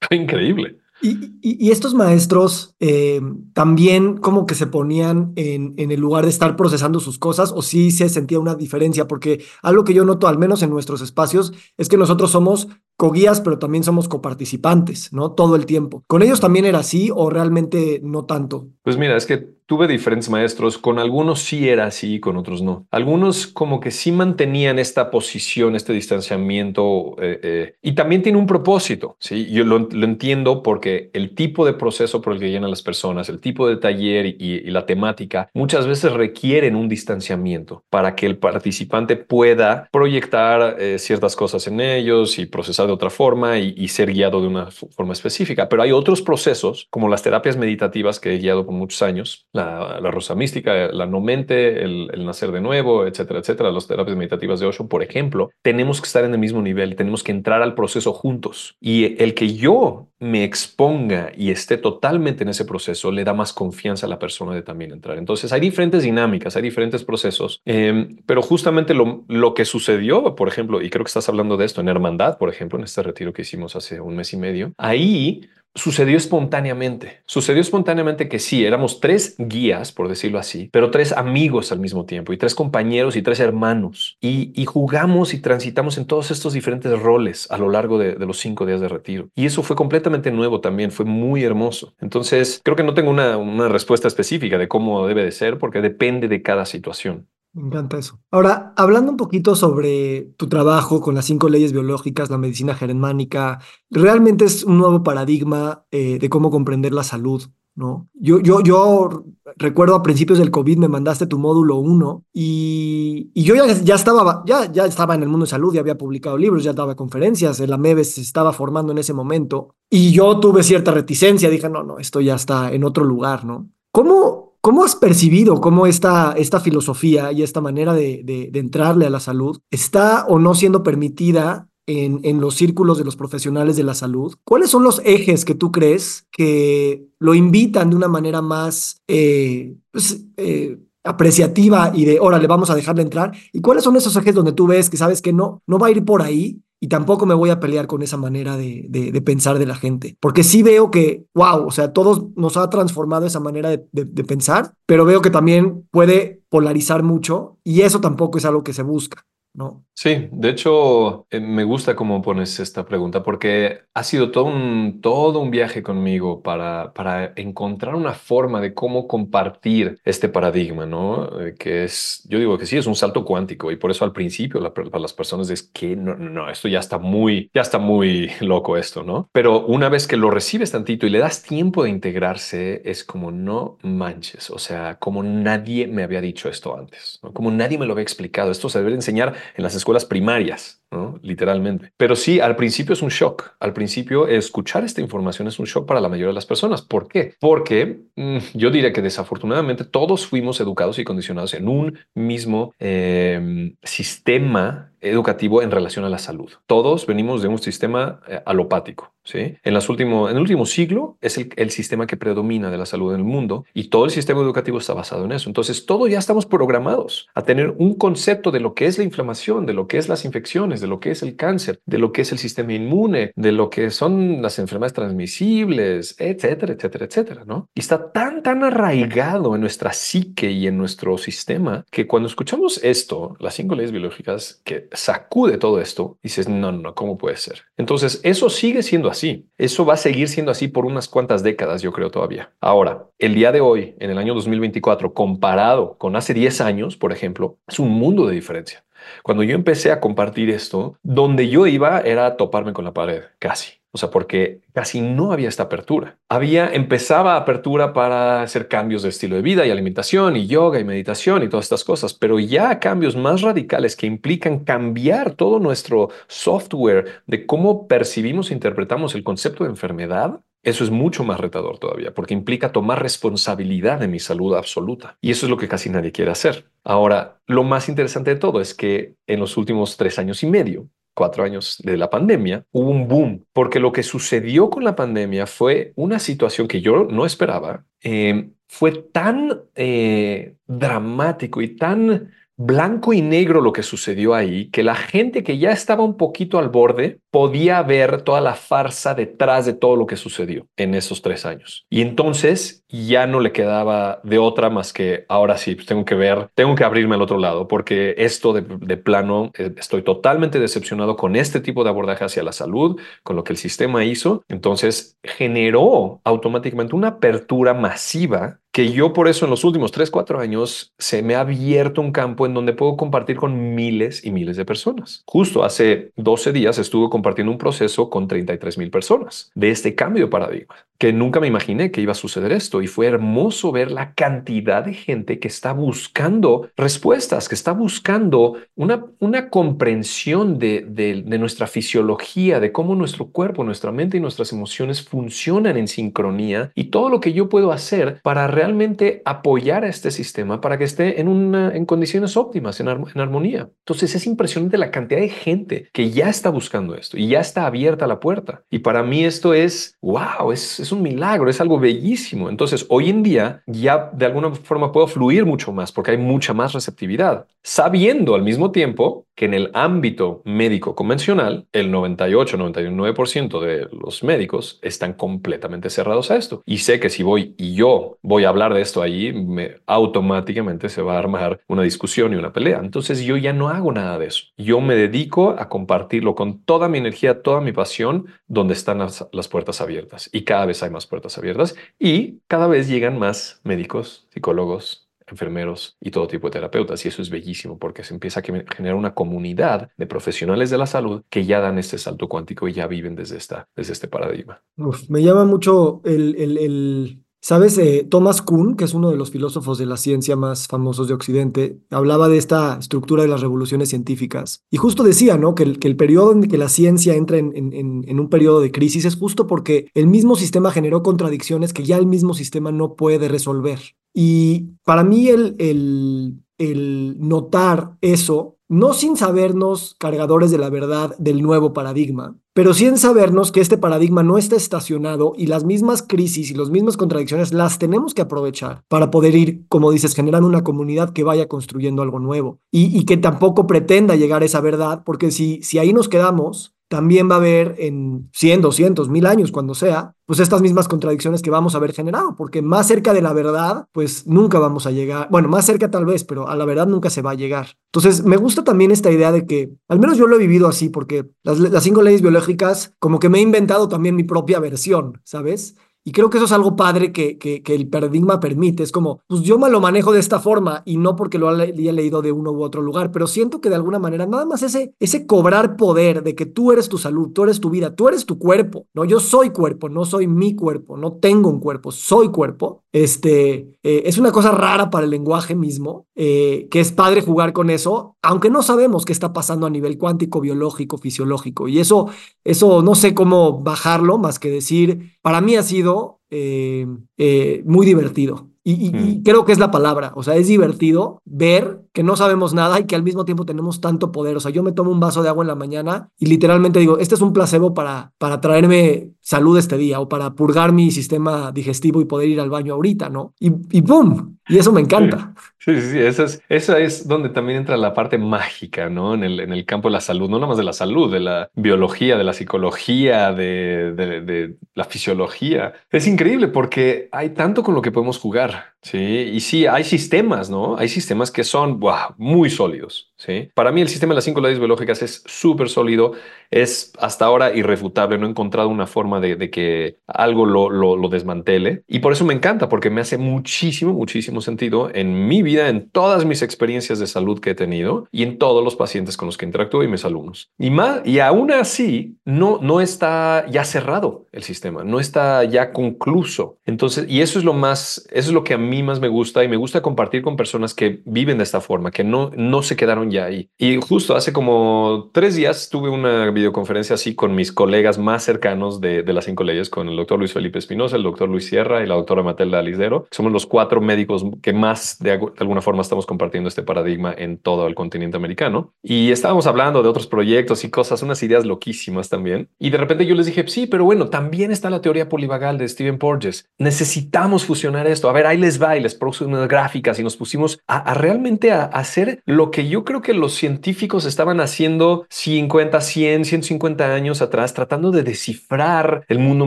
[0.00, 0.78] Fue increíble.
[1.02, 3.20] Y, estos maestros eh,
[3.52, 7.60] también como que se ponían en, en, el lugar de estar procesando sus cosas o
[7.60, 11.52] sí se sentía una diferencia, porque algo que yo noto, al menos en nuestros espacios,
[11.76, 15.32] es que nosotros somos coguías, pero también somos coparticipantes, ¿no?
[15.32, 16.02] Todo el tiempo.
[16.06, 18.68] ¿Con ellos también era así o realmente no tanto?
[18.82, 22.86] Pues mira, es que tuve diferentes maestros, con algunos sí era así, con otros no.
[22.90, 28.46] Algunos como que sí mantenían esta posición, este distanciamiento, eh, eh, y también tiene un
[28.46, 29.46] propósito, ¿sí?
[29.50, 33.40] Yo lo, entiendo porque el tipo de proceso por el que llenan las personas, el
[33.40, 39.16] tipo de taller y, la temática, muchas veces requieren un distanciamiento para que el participante
[39.16, 44.40] pueda proyectar eh, ciertas cosas en ellos y procesar de otra forma y, ser guiado
[44.42, 45.68] de una forma específica.
[45.68, 50.10] Pero hay otros procesos, como las terapias meditativas que he guiado por muchos años, la,
[50.10, 54.66] rosa mística, la no mente, el, nacer de nuevo, etcétera, etcétera, las terapias meditativas de
[54.66, 58.12] Osho, por ejemplo, tenemos que estar en el mismo nivel, tenemos que entrar al proceso
[58.12, 58.76] juntos.
[58.80, 63.52] Y el que yo me exponga y esté totalmente en ese proceso le da más
[63.52, 65.18] confianza a la persona de también entrar.
[65.18, 70.48] Entonces hay diferentes dinámicas, hay diferentes procesos, em, pero justamente lo, lo que sucedió, por
[70.48, 73.32] ejemplo, y creo que estás hablando de esto en Hermandad, por ejemplo, en este retiro
[73.32, 75.42] que hicimos hace un mes y medio, ahí
[75.76, 77.20] sucedió espontáneamente.
[77.26, 82.04] Sucedió espontáneamente que sí, éramos tres guías, por decirlo así, pero tres amigos al mismo
[82.04, 84.16] tiempo, y tres compañeros y tres hermanos.
[84.20, 88.66] Y, jugamos y transitamos en todos estos diferentes roles a lo largo de, los cinco
[88.66, 89.28] días de retiro.
[89.36, 91.94] Y eso fue completamente nuevo también, fue muy hermoso.
[92.00, 95.80] Entonces, creo que no tengo una, una respuesta específica de cómo debe de ser, porque
[95.80, 97.28] depende de cada situación.
[97.56, 98.20] Me encanta eso.
[98.30, 103.60] Ahora, hablando un poquito sobre tu trabajo con las cinco leyes biológicas, la medicina germánica,
[103.88, 107.42] realmente es un nuevo paradigma eh, de cómo comprender la salud,
[107.74, 108.10] ¿no?
[108.12, 109.24] Yo, yo, yo
[109.56, 113.94] recuerdo a principios del COVID me mandaste tu módulo 1 y, y, yo ya, ya,
[113.94, 116.94] estaba, ya, ya estaba en el mundo de salud, ya había publicado libros, ya daba
[116.94, 121.70] conferencias, el AMEBES se estaba formando en ese momento y yo tuve cierta reticencia, dije,
[121.70, 123.70] no, no, esto ya está en otro lugar, ¿no?
[123.92, 129.10] ¿Cómo, ¿Cómo has percibido cómo esta, esta filosofía y esta manera de, de, entrarle a
[129.10, 133.84] la salud está o no siendo permitida en, en, los círculos de los profesionales de
[133.84, 138.42] la salud, ¿cuáles son los ejes que tú crees que lo invitan de una manera
[138.42, 143.36] más eh, pues, eh, apreciativa y de, órale, vamos a dejarle entrar?
[143.52, 145.90] ¿Y cuáles son esos ejes donde tú ves que sabes que no, no va a
[145.92, 149.58] ir por ahí y tampoco me voy a pelear con esa manera de, de, pensar
[149.58, 150.16] de la gente.
[150.20, 154.24] Porque sí veo que, wow, o sea, todos nos ha transformado esa manera de, de,
[154.24, 158.82] pensar, pero veo que también puede polarizar mucho y eso tampoco es algo que se
[158.82, 159.24] busca.
[159.56, 159.86] ¿No?
[159.98, 165.00] Sí, de hecho, eh, me gusta cómo pones esta pregunta porque ha sido todo un,
[165.00, 171.40] todo un viaje conmigo para, para encontrar una forma de cómo compartir este paradigma, ¿no?
[171.40, 174.12] Eh, que es, yo digo que sí, es un salto cuántico y por eso al
[174.12, 178.30] principio para las personas es que no, no, esto ya está muy, ya está muy
[178.40, 179.30] loco esto, ¿no?
[179.32, 183.30] Pero una vez que lo recibes tantito y le das tiempo de integrarse, es como
[183.30, 187.92] no manches, o sea, como nadie me había dicho esto antes, como nadie me lo
[187.92, 190.82] había explicado, esto se debe enseñar en las escuelas primarias,
[191.22, 191.92] literalmente.
[191.96, 193.52] Pero sí, al principio es un shock.
[193.60, 196.82] Al principio escuchar esta información es un shock para la mayoría de las personas.
[196.82, 197.34] ¿Por qué?
[197.40, 203.74] Porque mmm, yo diría que desafortunadamente todos fuimos educados y condicionados en un mismo eh,
[203.82, 206.52] sistema educativo en relación a la salud.
[206.66, 209.12] Todos venimos de un sistema eh, alopático.
[209.26, 209.56] ¿sí?
[209.62, 213.12] En, las último, en el último siglo es el, sistema que predomina de la salud
[213.12, 215.50] en el mundo y todo el sistema educativo está basado en eso.
[215.50, 219.66] Entonces, todos ya estamos programados a tener un concepto de lo que es la inflamación,
[219.66, 222.22] de lo que es las infecciones, de lo que es el cáncer, de lo que
[222.22, 227.68] es el sistema inmune, de lo que son las enfermedades transmisibles, etcétera, etcétera, etcétera, ¿no?
[227.74, 232.82] Y está tan, tan arraigado en nuestra psique y en nuestro sistema que cuando escuchamos
[232.82, 237.62] esto, las cinco leyes biológicas que sacude todo esto, dices, no, no, ¿cómo puede ser?
[237.76, 239.48] Entonces, eso sigue siendo así.
[239.58, 242.52] Eso va a seguir siendo así por unas cuantas décadas, yo creo todavía.
[242.60, 247.12] Ahora, el día de hoy, en el año 2024, comparado con hace 10 años, por
[247.12, 248.84] ejemplo, es un mundo de diferencia.
[249.22, 253.74] Cuando yo empecé a compartir esto, donde yo iba era toparme con la pared, casi.
[253.96, 256.18] O sea, porque casi no había esta apertura.
[256.28, 260.84] Había, empezaba apertura para hacer cambios de estilo de vida y alimentación y yoga y
[260.84, 266.10] meditación y todas estas cosas, pero ya cambios más radicales que implican cambiar todo nuestro
[266.26, 271.78] software de cómo percibimos e interpretamos el concepto de enfermedad, eso es mucho más retador
[271.78, 275.16] todavía, porque implica tomar responsabilidad de mi salud absoluta.
[275.22, 276.66] Y eso es lo que casi nadie quiere hacer.
[276.84, 280.88] Ahora, lo más interesante de todo es que en los últimos tres años y medio,
[281.16, 285.46] cuatro años de la pandemia, hubo un boom, porque lo que sucedió con la pandemia
[285.46, 287.84] fue una situación que yo no esperaba.
[288.02, 294.82] Eh, fue tan eh, dramático y tan blanco y negro lo que sucedió ahí, que
[294.82, 299.66] la gente que ya estaba un poquito al borde podía ver toda la farsa detrás
[299.66, 301.86] de todo lo que sucedió en esos tres años.
[301.90, 306.14] Y entonces ya no le quedaba de otra más que ahora sí, pues tengo que
[306.14, 311.16] ver, tengo que abrirme al otro lado, porque esto de, plano, eh, estoy totalmente decepcionado
[311.16, 314.42] con este tipo de abordaje hacia la salud, con lo que el sistema hizo.
[314.48, 320.38] Entonces generó automáticamente una apertura masiva que yo por eso en los últimos 3, 4
[320.38, 324.58] años se me ha abierto un campo en donde puedo compartir con miles y miles
[324.58, 325.22] de personas.
[325.24, 330.26] Justo hace 12 días estuve compartiendo un proceso con 33 mil personas de este cambio
[330.26, 333.90] de paradigma, que nunca me imaginé que iba a suceder esto y fue hermoso ver
[333.90, 340.84] la cantidad de gente que está buscando respuestas, que está buscando una, una comprensión de,
[340.86, 345.88] de, de nuestra fisiología, de cómo nuestro cuerpo, nuestra mente y nuestras emociones funcionan en
[345.88, 350.60] sincronía y todo lo que yo puedo hacer para realmente realmente apoyar a este sistema
[350.60, 353.70] para que esté en, una, en condiciones óptimas, en, en, armonía.
[353.78, 357.66] Entonces es impresionante la cantidad de gente que ya está buscando esto y ya está
[357.66, 358.62] abierta la puerta.
[358.70, 362.50] Y para mí esto es, wow, es, es un milagro, es algo bellísimo.
[362.50, 366.52] Entonces hoy en día ya de alguna forma puedo fluir mucho más porque hay mucha
[366.52, 373.86] más receptividad, sabiendo al mismo tiempo que en el ámbito médico convencional, el 98-99% de
[373.92, 376.62] los médicos están completamente cerrados a esto.
[376.64, 380.88] Y sé que si voy y yo voy a hablar de esto ahí, me, automáticamente
[380.88, 382.78] se va a armar una discusión y una pelea.
[382.78, 384.44] Entonces yo ya no hago nada de eso.
[384.56, 389.28] Yo me dedico a compartirlo con toda mi energía, toda mi pasión, donde están las,
[389.32, 390.30] las puertas abiertas.
[390.32, 395.96] Y cada vez hay más puertas abiertas y cada vez llegan más médicos, psicólogos, enfermeros
[396.00, 397.04] y todo tipo de terapeutas.
[397.04, 400.86] Y eso es bellísimo porque se empieza a generar una comunidad de profesionales de la
[400.86, 404.62] salud que ya dan este salto cuántico y ya viven desde, esta, desde este paradigma.
[405.08, 407.22] Me llama mucho el, el...
[407.46, 407.78] ¿Sabes?
[407.78, 411.14] Eh, Thomas Kuhn, que es uno de los filósofos de la ciencia más famosos de
[411.14, 414.64] Occidente, hablaba de esta estructura de las revoluciones científicas.
[414.68, 415.54] Y justo decía, ¿no?
[415.54, 418.72] Que el, que el periodo en que la ciencia entra en, en, un periodo de
[418.72, 422.96] crisis es justo porque el mismo sistema generó contradicciones que ya el mismo sistema no
[422.96, 423.78] puede resolver.
[424.12, 431.16] Y para mí el, el, el notar eso, no sin sabernos cargadores de la verdad
[431.18, 435.64] del nuevo paradigma, pero sí en sabernos que este paradigma no está estacionado y las
[435.64, 440.14] mismas crisis y las mismas contradicciones las tenemos que aprovechar para poder ir, como dices,
[440.14, 442.60] generando una comunidad que vaya construyendo algo nuevo.
[442.70, 446.75] Y, y que tampoco pretenda llegar a esa verdad, porque si, si ahí nos quedamos,
[446.88, 451.42] también va a haber en 100, 200, 1000 años, cuando sea, pues estas mismas contradicciones
[451.42, 454.90] que vamos a haber generado, porque más cerca de la verdad, pues nunca vamos a
[454.90, 457.76] llegar, bueno, más cerca tal vez, pero a la verdad nunca se va a llegar.
[457.92, 460.88] Entonces, me gusta también esta idea de que, al menos yo lo he vivido así,
[460.88, 465.20] porque las, las cinco leyes biológicas, como que me he inventado también mi propia versión,
[465.24, 465.76] ¿sabes?
[466.08, 468.84] Y creo que eso es algo padre que, que, el paradigma permite.
[468.84, 471.92] Es como, pues yo me lo manejo de esta forma y no porque lo haya
[471.92, 474.94] leído de uno u otro lugar, pero siento que de alguna manera nada más ese,
[475.00, 478.24] ese cobrar poder de que tú eres tu salud, tú eres tu vida, tú eres
[478.24, 478.86] tu cuerpo.
[478.94, 482.84] No, yo soy cuerpo, no soy mi cuerpo, no tengo un cuerpo, soy cuerpo.
[482.92, 487.52] Este, eh, es una cosa rara para el lenguaje mismo, eh, que es padre jugar
[487.52, 491.66] con eso, aunque no sabemos qué está pasando a nivel cuántico, biológico, fisiológico.
[491.66, 492.08] Y eso,
[492.44, 496.86] eso no sé cómo bajarlo, más que decir, para mí ha sido eh,
[497.18, 498.50] eh, muy divertido.
[498.62, 502.14] Y, y, y, creo que es la palabra, o sea, es divertido ver que no
[502.14, 504.36] sabemos nada y que al mismo tiempo tenemos tanto poder.
[504.36, 506.98] O sea, yo me tomo un vaso de agua en la mañana y literalmente digo,
[506.98, 511.50] este es un placebo para, para traerme salud este día o para purgar mi sistema
[511.50, 513.34] digestivo y poder ir al baño ahorita, ¿no?
[513.40, 514.38] Y, y ¡boom!
[514.48, 515.34] Y eso me encanta.
[515.58, 519.14] Sí, sí, sí, esa es, es donde también entra la parte mágica, ¿no?
[519.14, 521.18] En el, en el campo de la salud, no nada más de la salud, de
[521.18, 525.72] la biología, de la psicología, de, de, la fisiología.
[525.90, 528.98] Es increíble porque hay tanto con lo que podemos jugar, ¿sí?
[528.98, 530.76] Y sí, hay sistemas, ¿no?
[530.76, 531.80] Hay sistemas que son
[532.16, 533.50] muy sólidos, ¿sí?
[533.54, 536.12] Para mí el sistema de las cinco leyes biológicas es súper sólido,
[536.50, 540.96] es hasta ahora irrefutable, no he encontrado una forma de, de que algo lo, lo,
[540.96, 545.42] lo desmantele y por eso me encanta, porque me hace muchísimo, muchísimo sentido en mi
[545.42, 549.16] vida, en todas mis experiencias de salud que he tenido y en todos los pacientes
[549.16, 550.50] con los que interactúo y mis alumnos.
[550.58, 555.72] Y, más, y aún así, no, no está ya cerrado el sistema, no está ya
[555.72, 556.58] concluso.
[556.66, 559.44] Entonces, y eso es lo más, eso es lo que a mí más me gusta
[559.44, 562.76] y me gusta compartir con personas que viven de esta forma, que no, no se
[562.76, 563.48] quedaron ya ahí.
[563.58, 568.80] Y justo hace como tres días tuve una videoconferencia así con mis colegas más cercanos
[568.80, 571.82] de, de las cinco leyes, con el doctor Luis Felipe Espinosa, el doctor Luis Sierra
[571.82, 573.06] y la doctora Matelda Alisdero.
[573.10, 577.38] Somos los cuatro médicos que más de, de alguna forma estamos compartiendo este paradigma en
[577.38, 578.72] todo el continente americano.
[578.82, 582.48] Y estábamos hablando de otros proyectos y cosas, unas ideas loquísimas también.
[582.58, 585.68] Y de repente yo les dije, sí, pero bueno, también está la teoría polivagal de
[585.68, 586.48] Stephen Porges.
[586.58, 588.08] Necesitamos fusionar esto.
[588.08, 590.94] A ver, ahí les va y les puse unas gráficas y nos pusimos a, a
[590.94, 596.24] realmente a, a hacer lo que yo creo que los científicos estaban haciendo 50, 100,
[596.24, 599.46] 150 años atrás, tratando de descifrar el mundo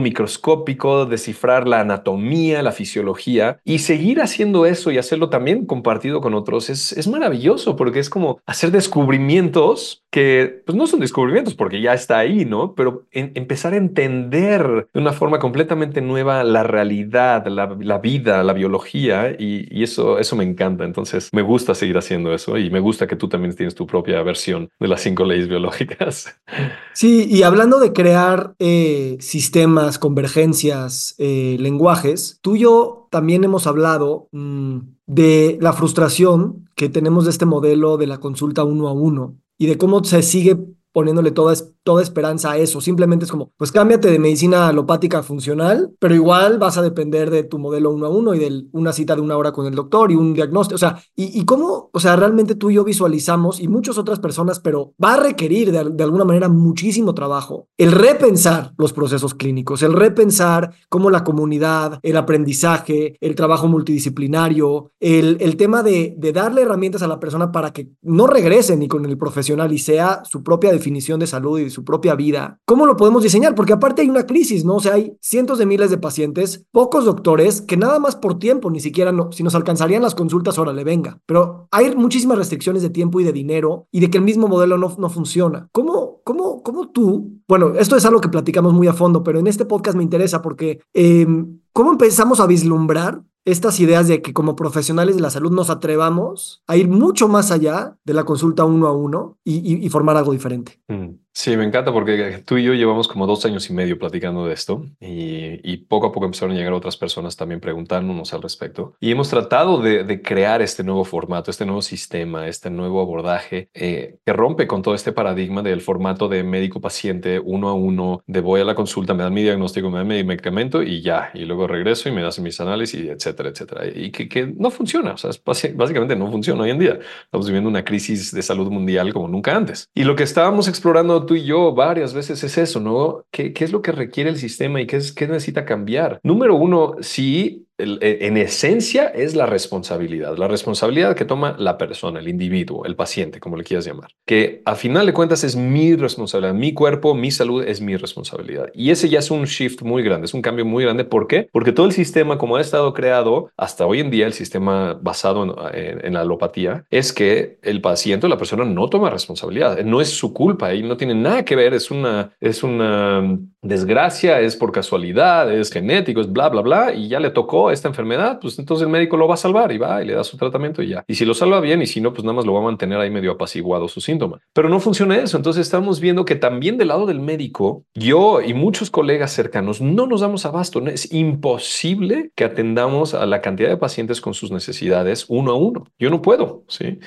[0.00, 6.34] microscópico, descifrar la anatomía, la fisiología y seguir haciendo eso y hacerlo también compartido con
[6.34, 11.80] otros es, es maravilloso porque es como hacer descubrimientos que pues no son descubrimientos porque
[11.80, 12.74] ya está ahí, ¿no?
[12.74, 18.42] Pero en, empezar a entender de una forma completamente nueva la realidad, la, la vida,
[18.42, 20.84] la biología y, y, eso, eso me encanta.
[20.84, 24.22] Entonces me gusta seguir haciendo eso y me gusta que tú también tienes tu propia
[24.22, 26.34] versión de las cinco leyes biológicas.
[26.92, 33.66] Sí, y hablando de crear eh, sistemas, convergencias, eh, lenguajes, tú y yo también hemos
[33.66, 38.92] hablado mmm, de la frustración que tenemos de este modelo de la consulta uno a
[38.92, 40.58] uno y de cómo se sigue
[40.92, 42.80] poniéndole toda, toda esperanza a eso.
[42.80, 47.44] Simplemente es como, pues cámbiate de medicina alopática funcional, pero igual vas a depender de
[47.44, 50.10] tu modelo uno a uno y de una cita de una hora con el doctor
[50.10, 50.76] y un diagnóstico.
[50.76, 54.18] O sea, y, y cómo, o sea, realmente tú y yo visualizamos y muchas otras
[54.18, 59.34] personas, pero va a requerir de, de alguna manera muchísimo trabajo el repensar los procesos
[59.34, 66.14] clínicos, el repensar cómo la comunidad, el aprendizaje, el trabajo multidisciplinario, el, el tema de,
[66.16, 69.78] de darle herramientas a la persona para que no regrese ni con el profesional y
[69.78, 72.58] sea su propia definición de salud y de su propia vida.
[72.64, 73.54] ¿Cómo lo podemos diseñar?
[73.54, 74.76] Porque aparte hay una crisis, ¿no?
[74.76, 78.70] O sea, hay cientos de miles de pacientes, pocos doctores, que nada más por tiempo,
[78.70, 81.20] ni siquiera no, si nos alcanzarían las consultas, ahora le venga.
[81.26, 84.78] Pero hay muchísimas restricciones de tiempo y de dinero y de que el mismo modelo
[84.78, 85.68] no, no funciona.
[85.72, 87.40] ¿Cómo, cómo, ¿Cómo tú?
[87.46, 90.42] Bueno, esto es algo que platicamos muy a fondo, pero en este podcast me interesa
[90.42, 91.26] porque eh,
[91.72, 96.62] ¿cómo empezamos a vislumbrar estas ideas de que como profesionales de la salud nos atrevamos
[96.66, 100.80] a ir mucho más allá de la consulta uno a uno y, formar algo diferente.
[100.88, 101.14] Mm.
[101.32, 104.54] Sí, me encanta porque tú y yo llevamos como dos años y medio platicando de
[104.54, 108.94] esto y, poco a poco empezaron a llegar otras personas también preguntándonos al respecto.
[109.00, 114.18] Y hemos tratado de, crear este nuevo formato, este nuevo sistema, este nuevo abordaje eh,
[114.24, 118.60] que rompe con todo este paradigma del formato de médico-paciente uno a uno, de voy
[118.60, 121.66] a la consulta, me dan mi diagnóstico, me dan mi medicamento y ya, y luego
[121.66, 123.86] regreso y me hacen mis análisis, etcétera, etcétera.
[123.86, 126.98] Y que, que no funciona, o sea, básicamente no funciona hoy en día.
[127.24, 129.88] Estamos viviendo una crisis de salud mundial como nunca antes.
[129.94, 133.24] Y lo que estábamos explorando tú y yo varias veces es eso, ¿no?
[133.30, 136.20] ¿Qué, qué es lo que requiere el sistema y qué, es, qué necesita cambiar?
[136.22, 142.28] Número uno, sí en esencia es la responsabilidad, la responsabilidad que toma la persona, el
[142.28, 146.54] individuo, el paciente, como le quieras llamar, que a final de cuentas es mi responsabilidad,
[146.54, 148.68] mi cuerpo, mi salud es mi responsabilidad.
[148.74, 151.04] Y ese ya es un shift muy grande, es un cambio muy grande.
[151.04, 151.48] ¿Por qué?
[151.52, 155.70] Porque todo el sistema, como ha estado creado hasta hoy en día, el sistema basado
[155.72, 160.10] en, la alopatía, es que el paciente o la persona no toma responsabilidad, no es
[160.10, 164.72] su culpa y no tiene nada que ver, es una, es una desgracia, es por
[164.72, 168.86] casualidad, es genético, es bla, bla, bla, y ya le tocó esta enfermedad, pues entonces
[168.86, 171.04] el médico lo va a salvar y va y le da su tratamiento y ya.
[171.06, 172.98] Y si lo salva bien y si no, pues nada más lo va a mantener
[172.98, 174.40] ahí medio apaciguado su síntoma.
[174.52, 175.36] Pero no funciona eso.
[175.36, 180.06] Entonces estamos viendo que también del lado del médico, yo y muchos colegas cercanos no
[180.06, 180.86] nos damos abasto.
[180.86, 185.84] Es imposible que atendamos a la cantidad de pacientes con sus necesidades uno a uno.
[185.98, 186.98] Yo no puedo, ¿sí?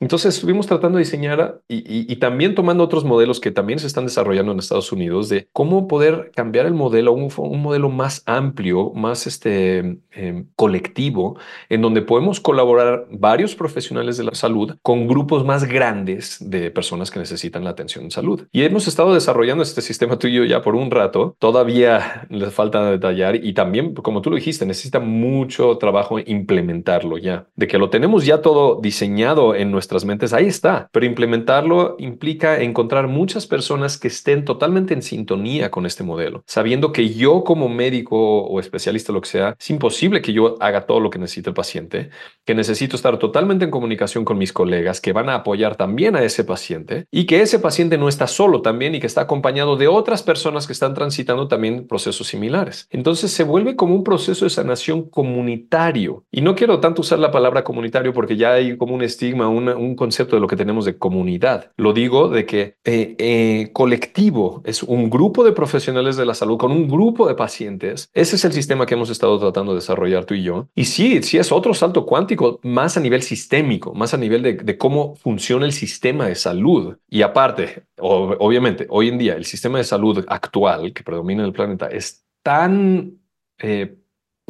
[0.00, 4.52] Entonces estuvimos tratando de diseñar y, también tomando otros modelos que también se están desarrollando
[4.52, 9.26] en Estados Unidos de cómo poder cambiar el modelo a un, modelo más amplio, más
[9.26, 11.38] este, em, colectivo,
[11.68, 17.10] en donde podemos colaborar varios profesionales de la salud con grupos más grandes de personas
[17.10, 18.46] que necesitan la atención en salud.
[18.52, 23.36] Y hemos estado desarrollando este sistema tuyo ya por un rato, todavía les falta detallar
[23.36, 28.24] y también, como tú lo dijiste, necesita mucho trabajo implementarlo ya, de que lo tenemos
[28.24, 30.88] ya todo diseñado en nuestra mentes, ahí está.
[30.92, 36.92] Pero implementarlo implica encontrar muchas personas que estén totalmente en sintonía con este modelo, sabiendo
[36.92, 41.00] que yo como médico o especialista, lo que sea, es imposible que yo haga todo
[41.00, 42.10] lo que necesita el paciente,
[42.44, 46.22] que necesito estar totalmente en comunicación con mis colegas que van a apoyar también a
[46.22, 49.88] ese paciente y que ese paciente no está solo también y que está acompañado de
[49.88, 52.86] otras personas que están transitando también procesos similares.
[52.90, 56.24] Entonces se vuelve como un proceso de sanación comunitario.
[56.30, 59.76] Y no quiero tanto usar la palabra comunitario porque ya hay como un estigma, una,
[59.80, 61.72] un concepto de lo que tenemos de comunidad.
[61.76, 66.58] Lo digo de que eh, eh, colectivo es un grupo de profesionales de la salud
[66.58, 68.10] con un grupo de pacientes.
[68.12, 70.68] Ese es el sistema que hemos estado tratando de desarrollar tú y yo.
[70.74, 74.78] Y sí, sí es otro salto cuántico más a nivel sistémico, más a nivel de,
[74.78, 76.96] cómo funciona el sistema de salud.
[77.08, 81.52] Y aparte, obviamente, hoy en día el sistema de salud actual que predomina en el
[81.52, 83.18] planeta es tan
[83.58, 83.99] eh,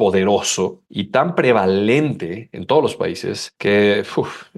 [0.01, 4.03] poderoso y tan prevalente en todos los países que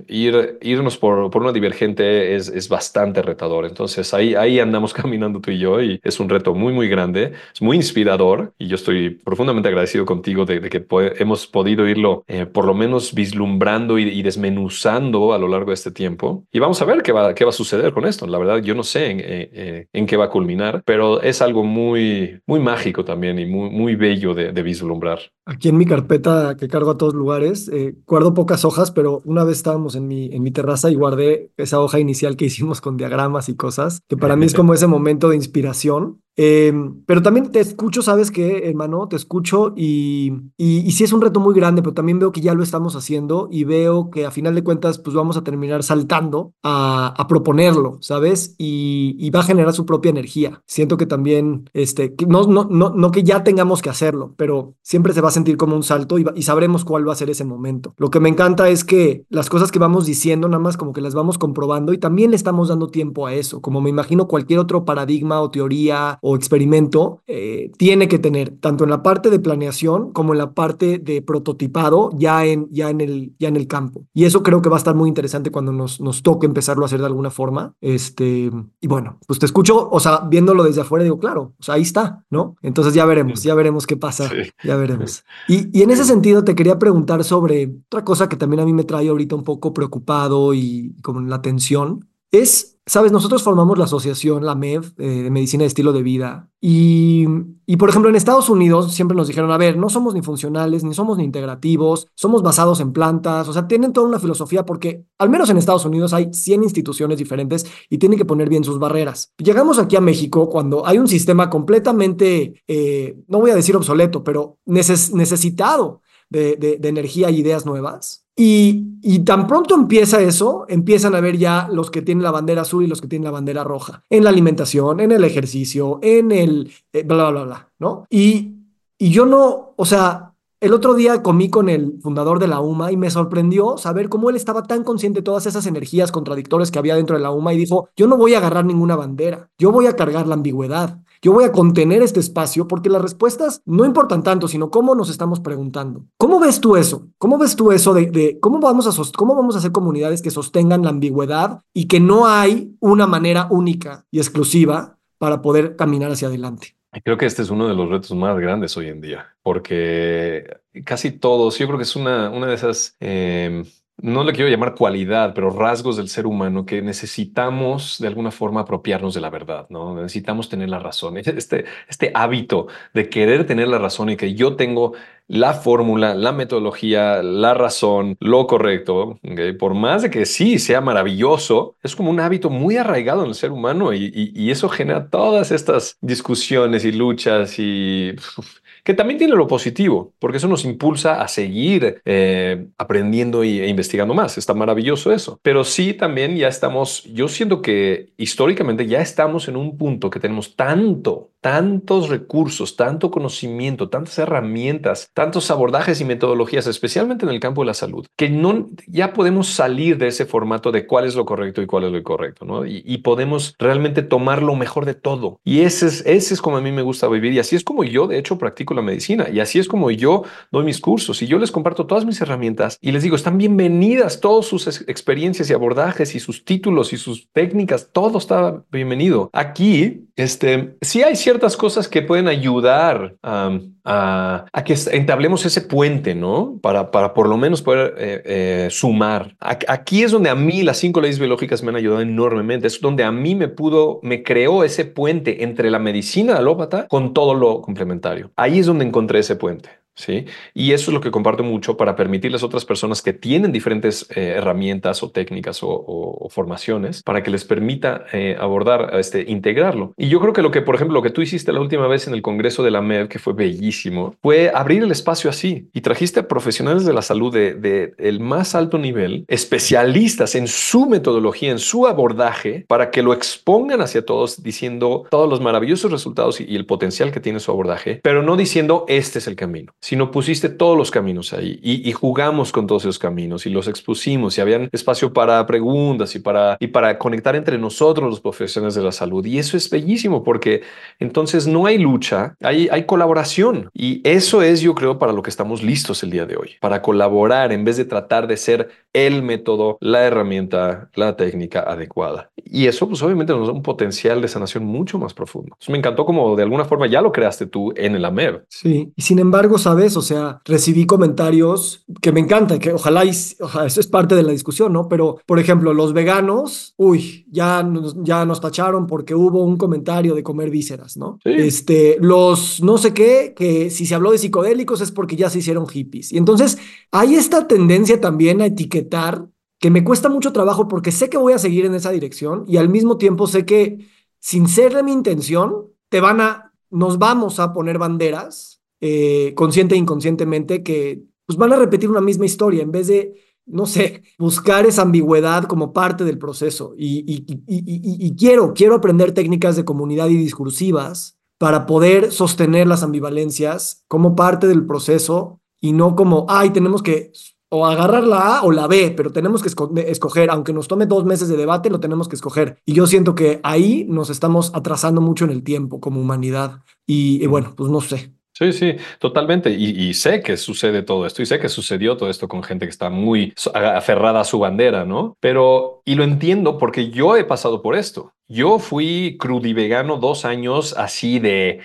[0.08, 3.66] ir, irnos por, por, una divergente es, es, bastante retador.
[3.66, 7.34] Entonces ahí, ahí andamos caminando tú y yo y es un reto muy, muy grande,
[7.54, 10.86] es muy inspirador y yo estoy profundamente agradecido contigo de, que
[11.20, 15.91] hemos podido irlo eh, por lo menos vislumbrando y, desmenuzando a lo largo de este
[15.91, 16.46] tiempo.
[16.54, 18.26] Y vamos a ver qué va, qué va a suceder con esto.
[18.28, 21.41] La verdad, yo no sé en, eh, eh, en qué va a culminar, pero es
[21.41, 25.32] algo muy, muy mágico también y muy, muy bello de, de vislumbrar.
[25.45, 29.43] Aquí en mi carpeta que cargo a todos lugares, eh, guardo pocas hojas, pero una
[29.43, 32.95] vez estábamos en mi, en mi terraza y guardé esa hoja inicial que hicimos con
[32.95, 37.51] diagramas y cosas, que para mí es como ese momento de inspiración Em, pero también
[37.51, 39.07] te escucho, ¿sabes qué, hermano?
[39.07, 42.55] Te escucho y, y, sí es un reto muy grande, pero también veo que ya
[42.55, 46.53] lo estamos haciendo y veo que a final de cuentas, pues vamos a terminar saltando
[46.63, 48.55] a, a proponerlo, ¿sabes?
[48.57, 50.61] Y, y, va a generar su propia energía.
[50.65, 55.13] Siento que también, este, no, no, no, no que ya tengamos que hacerlo, pero siempre
[55.13, 57.45] se va a sentir como un salto y, y sabremos cuál va a ser ese
[57.45, 57.93] momento.
[57.97, 61.01] Lo que me encanta es que las cosas que vamos diciendo, nada más como que
[61.01, 64.59] las vamos comprobando y también le estamos dando tiempo a eso, como me imagino cualquier
[64.59, 69.39] otro paradigma o teoría o experimento eh, tiene que tener, tanto en la parte de
[69.39, 73.67] planeación como en la parte de prototipado ya en, ya en, el, ya en el
[73.67, 74.05] campo.
[74.13, 76.86] Y eso creo que va a estar muy interesante cuando nos, nos toque empezarlo a
[76.86, 77.76] hacer de alguna forma.
[77.82, 78.49] Este,
[78.80, 81.82] y bueno, pues te escucho, o sea, viéndolo desde afuera, digo, claro, o sea, ahí
[81.82, 82.55] está, ¿no?
[82.61, 84.32] Entonces ya veremos, ya veremos qué pasa,
[84.63, 85.26] ya veremos.
[85.49, 88.71] Y, y en ese sentido te quería preguntar sobre otra cosa que también a mí
[88.71, 93.77] me trae ahorita un poco preocupado y como en la atención, es Sabes, nosotros formamos
[93.77, 96.49] la asociación, la MEV, eh, de Medicina de Estilo de Vida.
[96.59, 97.25] Y,
[97.65, 100.84] y, por ejemplo, en Estados Unidos siempre nos dijeron, a ver, no somos ni funcionales,
[100.84, 105.05] ni somos ni integrativos, somos basados en plantas, o sea, tienen toda una filosofía porque
[105.17, 108.79] al menos en Estados Unidos hay 100 instituciones diferentes y tienen que poner bien sus
[108.79, 109.31] barreras.
[109.38, 114.25] Llegamos aquí a México cuando hay un sistema completamente, eh, no voy a decir obsoleto,
[114.25, 116.01] pero necesitado
[116.34, 118.25] de, de, energía y ideas nuevas.
[118.36, 122.63] Y, y, tan pronto empieza eso, empiezan a ver ya los que tienen la bandera
[122.63, 126.31] azul y los que tienen la bandera roja, en la alimentación, en el ejercicio, en
[126.31, 128.07] el eh, bla, bla, bla, ¿no?
[128.09, 128.55] Y,
[128.97, 130.32] y yo no, o sea,
[130.64, 134.30] el otro día comí con el fundador de la UMA y me sorprendió saber cómo
[134.30, 137.53] él estaba tan consciente de todas esas energías contradictorias que había dentro de la UMA
[137.53, 141.01] y dijo, yo no voy a agarrar ninguna bandera, yo voy a cargar la ambigüedad,
[141.22, 145.09] yo voy a contener este espacio porque las respuestas no importan tanto, sino cómo nos
[145.09, 146.05] estamos preguntando.
[146.18, 147.09] ¿Cómo ves tú eso?
[147.18, 150.84] ¿Cómo ves tú eso de, cómo, vamos a cómo vamos a hacer comunidades que sostengan
[150.84, 156.30] la ambigüedad y que no hay una manera única y exclusiva para poder caminar hacia
[156.30, 156.78] adelante?
[157.04, 161.12] Creo que este es uno de los retos más grandes hoy en día, porque casi
[161.12, 163.64] todos, yo creo que es una, una de esas em,
[163.98, 168.62] no le quiero llamar cualidad, pero rasgos del ser humano que necesitamos de alguna forma
[168.62, 169.96] apropiarnos de la verdad, ¿no?
[169.96, 171.18] Necesitamos tener la razón.
[171.24, 174.94] Este, este hábito de querer tener la razón y que yo tengo
[175.28, 179.19] la fórmula, la metodología, la razón, lo correcto,
[179.59, 183.36] por más de que sí sea maravilloso, es como un hábito muy arraigado en el
[183.36, 188.13] ser humano y, eso genera todas estas discusiones y luchas y
[188.84, 194.13] que también tiene lo positivo, porque eso nos impulsa a seguir eh, aprendiendo e investigando
[194.13, 194.38] más.
[194.38, 195.39] Está maravilloso eso.
[195.41, 200.19] Pero sí, también ya estamos, yo siento que históricamente ya estamos en un punto que
[200.19, 207.41] tenemos tanto, tantos recursos, tanto conocimiento, tantas herramientas, tantos abordajes y metodologías, especialmente en el
[207.41, 211.16] campo de la salud, que no, ya podemos salir de ese formato de cuál es
[211.16, 212.66] lo correcto y cuál es lo incorrecto, ¿no?
[212.66, 215.41] Y, y podemos realmente tomar lo mejor de todo.
[215.44, 217.84] Y ese es, ese es como a mí me gusta vivir y así es como
[217.84, 219.28] yo, de hecho, practico la medicina.
[219.30, 222.78] Y así es como yo doy mis cursos y yo les comparto todas mis herramientas
[222.80, 227.30] y les digo, están bienvenidas todas sus experiencias y abordajes y sus títulos y sus
[227.34, 229.30] técnicas, todo está bienvenido.
[229.34, 236.59] Aquí, este, sí hay ciertas cosas que pueden ayudar a, que entablemos ese puente, ¿no?
[236.61, 239.36] Para, para por lo menos poder eh, eh, sumar.
[239.39, 242.67] Aquí es donde a mí las cinco leyes biológicas me han ayudado enormemente.
[242.67, 247.13] Es donde a mí me pudo, me creó ese puente entre la medicina alópata con
[247.13, 248.31] todo lo complementario.
[248.36, 249.82] Ahí donde encontré ese puente.
[249.96, 250.26] ¿Sí?
[250.54, 254.08] Y eso es lo que comparto mucho para permitirles a otras personas que tienen diferentes
[254.16, 259.94] eh, herramientas o técnicas o, formaciones para que les permita eh, abordar, este, integrarlo.
[259.98, 262.08] Y yo creo que lo que, por ejemplo, lo que tú hiciste la última vez
[262.08, 265.82] en el Congreso de la MED, que fue bellísimo, fue abrir el espacio así y
[265.82, 271.52] trajiste a profesionales de la salud de, el más alto nivel, especialistas en su metodología,
[271.52, 276.56] en su abordaje, para que lo expongan hacia todos diciendo todos los maravillosos resultados y
[276.56, 280.47] el potencial que tiene su abordaje, pero no diciendo este es el camino sino pusiste
[280.47, 284.69] todos los caminos ahí y, jugamos con todos esos caminos y los expusimos y habían
[284.71, 289.25] espacio para preguntas y para, y para conectar entre nosotros los profesionales de la salud.
[289.25, 290.61] Y eso es bellísimo porque
[290.99, 293.69] entonces no hay lucha, hay, hay colaboración.
[293.73, 296.81] Y eso es, yo creo, para lo que estamos listos el día de hoy, para
[296.81, 302.29] colaborar en vez de tratar de ser el método, la herramienta, la técnica adecuada.
[302.38, 305.57] Y eso, pues obviamente nos da un potencial de sanación mucho más profundo.
[305.67, 308.43] me encantó como de alguna forma ya lo creaste tú en el AMEB.
[308.47, 309.57] Sí, y sin embargo.
[309.74, 314.24] O sea, recibí comentarios que me encantan, que ojalá, y, ojalá eso es parte de
[314.24, 314.88] la discusión, ¿no?
[314.88, 320.15] Pero, por ejemplo, los veganos, uy, ya nos, ya nos tacharon porque hubo un comentario
[320.15, 321.19] de comer vísceras, ¿no?
[321.26, 325.39] Este, los no sé qué, que si se habló de psicodélicos es porque ya se
[325.39, 326.11] hicieron hippies.
[326.11, 326.57] Y entonces
[326.91, 329.28] hay esta tendencia también a etiquetar
[329.59, 332.57] que me cuesta mucho trabajo porque sé que voy a seguir en esa dirección y
[332.57, 333.88] al mismo tiempo sé que
[334.24, 339.75] sin ser de mi intención, te van a, nos vamos a poner banderas eh, consciente
[339.75, 343.13] e inconscientemente que pues, van a repetir una misma historia en vez de,
[343.45, 346.75] no sé, buscar esa ambigüedad como parte del proceso.
[346.77, 352.84] Y, y, y, quiero, quiero aprender técnicas de comunidad y discursivas para poder sostener las
[352.84, 357.13] ambivalencias como parte del proceso y no como, ay, tenemos que
[357.47, 359.47] o agarrar la A o la B, pero tenemos que
[359.88, 362.57] escoger, aunque nos tome dos meses de debate, lo tenemos que escoger.
[362.65, 366.59] Y yo siento que ahí nos estamos atrasando mucho en el tiempo como humanidad.
[366.86, 369.51] y bueno, pues no sé, Sí, sí, totalmente.
[369.51, 372.71] Y, sé que sucede todo esto y sé que sucedió todo esto con gente que
[372.71, 375.15] está muy aferrada a su bandera, ¿no?
[375.19, 378.13] Pero, y lo entiendo porque yo he pasado por esto.
[378.27, 381.59] Yo fui crudivegano dos años así de,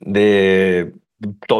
[0.00, 0.92] de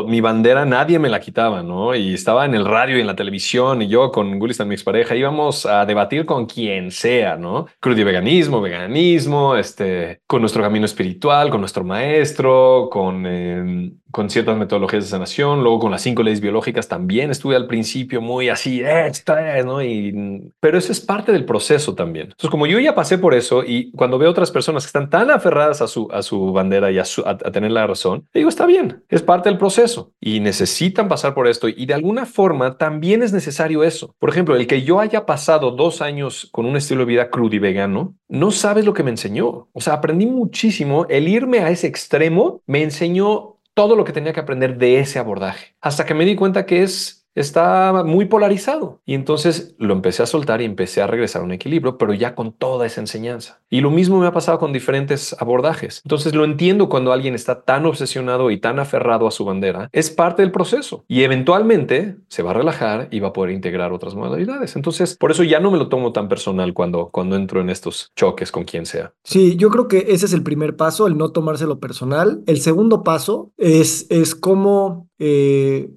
[0.07, 1.95] mi bandera nadie me la quitaba, ¿no?
[1.95, 5.15] Y estaba en el radio y en la televisión y yo con Gulistan, mi expareja,
[5.15, 7.67] íbamos a debatir con quien sea, ¿no?
[7.81, 15.05] Crudiveganismo, veganismo, este, con nuestro camino espiritual, con nuestro maestro, con, em, con ciertas metodologías
[15.05, 19.37] de sanación, luego con las cinco leyes biológicas también estuve al principio muy así, esto
[19.37, 19.83] es, ¿no?
[19.83, 22.27] Y, pero eso es parte del proceso también.
[22.27, 25.31] Entonces, como yo ya pasé por eso y cuando veo otras personas que están tan
[25.31, 29.03] aferradas a su, a su bandera y a, a tener la razón, digo, está bien,
[29.09, 33.33] es parte del proceso y necesitan pasar por esto y de alguna forma también es
[33.33, 34.15] necesario eso.
[34.19, 37.55] Por ejemplo, el que yo haya pasado dos años con un estilo de vida crudo
[37.57, 39.69] y vegano, no sabes lo que me enseñó.
[39.73, 41.07] O sea, aprendí muchísimo.
[41.09, 45.19] El irme a ese extremo me enseñó todo lo que tenía que aprender de ese
[45.19, 49.01] abordaje, hasta que me di cuenta que es está muy polarizado.
[49.05, 52.35] Y entonces lo empecé a soltar y empecé a regresar a un equilibrio, pero ya
[52.35, 53.61] con toda esa enseñanza.
[53.68, 56.01] Y lo mismo me ha pasado con diferentes abordajes.
[56.05, 59.89] Entonces lo entiendo cuando alguien está tan obsesionado y tan aferrado a su bandera.
[59.93, 63.93] Es parte del proceso y eventualmente se va a relajar y va a poder integrar
[63.93, 64.76] otras modalidades.
[64.76, 68.12] Entonces, por eso ya no me lo tomo tan personal cuando, cuando entro en estos
[68.16, 69.12] choques con quien sea.
[69.24, 72.43] Sí, yo creo que ese es el primer paso, el no tomárselo personal.
[72.47, 75.09] El segundo paso es, es cómo...
[75.18, 75.91] Eh,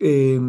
[0.00, 0.40] eh,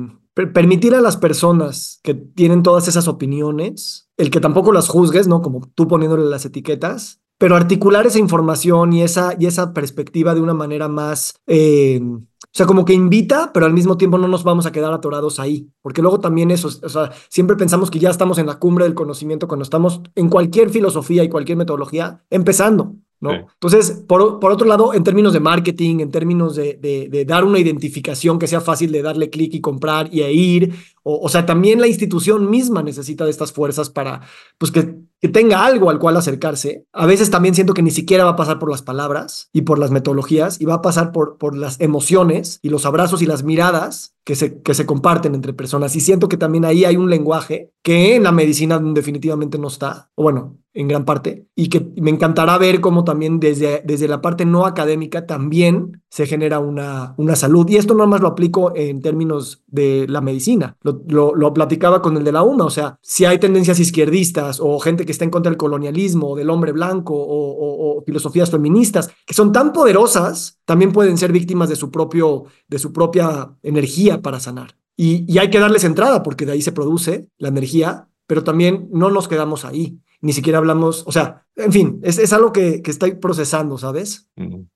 [0.48, 5.42] permitir a las personas que tienen todas esas opiniones, el que tampoco las juzgues, ¿no?
[5.42, 10.42] Como tú poniéndole las etiquetas, pero articular esa información y esa, y esa perspectiva de
[10.42, 14.44] una manera más, eh, o sea, como que invita, pero al mismo tiempo no nos
[14.44, 18.10] vamos a quedar atorados ahí, porque luego también eso, o sea, siempre pensamos que ya
[18.10, 22.96] estamos en la cumbre del conocimiento cuando estamos en cualquier filosofía y cualquier metodología, empezando.
[23.22, 23.32] ¿No?
[23.32, 27.60] Entonces, por, por, otro lado, en términos de marketing, en términos de, de, dar una
[27.60, 31.82] identificación que sea fácil de darle clic y comprar y ir, o, o, sea, también
[31.82, 34.22] la institución misma necesita de estas fuerzas para,
[34.58, 36.86] pues, que, que, tenga algo al cual acercarse.
[36.94, 39.80] A veces también siento que ni siquiera va a pasar por las palabras y por
[39.80, 43.44] las metodologías, y va a pasar por, por las emociones y los abrazos y las
[43.44, 45.96] miradas que se, que se comparten entre personas.
[45.96, 50.10] Y siento que también ahí hay un lenguaje que en la medicina definitivamente no está,
[50.16, 54.22] o bueno, en gran parte, y que me encantará ver cómo también desde, desde la
[54.22, 57.68] parte no académica también se genera una, una salud.
[57.68, 62.16] Y esto no más lo aplico en términos de la medicina, lo, lo, platicaba con
[62.16, 65.32] el de la UMA, o sea, si hay tendencias izquierdistas o gente que está en
[65.32, 70.94] contra del colonialismo, del hombre blanco o, o, filosofías feministas, que son tan poderosas, también
[70.94, 74.78] pueden ser víctimas de su, propio, de su propia energía para sanar.
[74.96, 78.88] Y, y hay que darles entrada porque de ahí se produce la energía, pero también
[78.94, 82.82] no nos quedamos ahí ni siquiera hablamos, o sea, en fin, es, es algo que,
[82.82, 84.30] que estoy procesando, ¿sabes?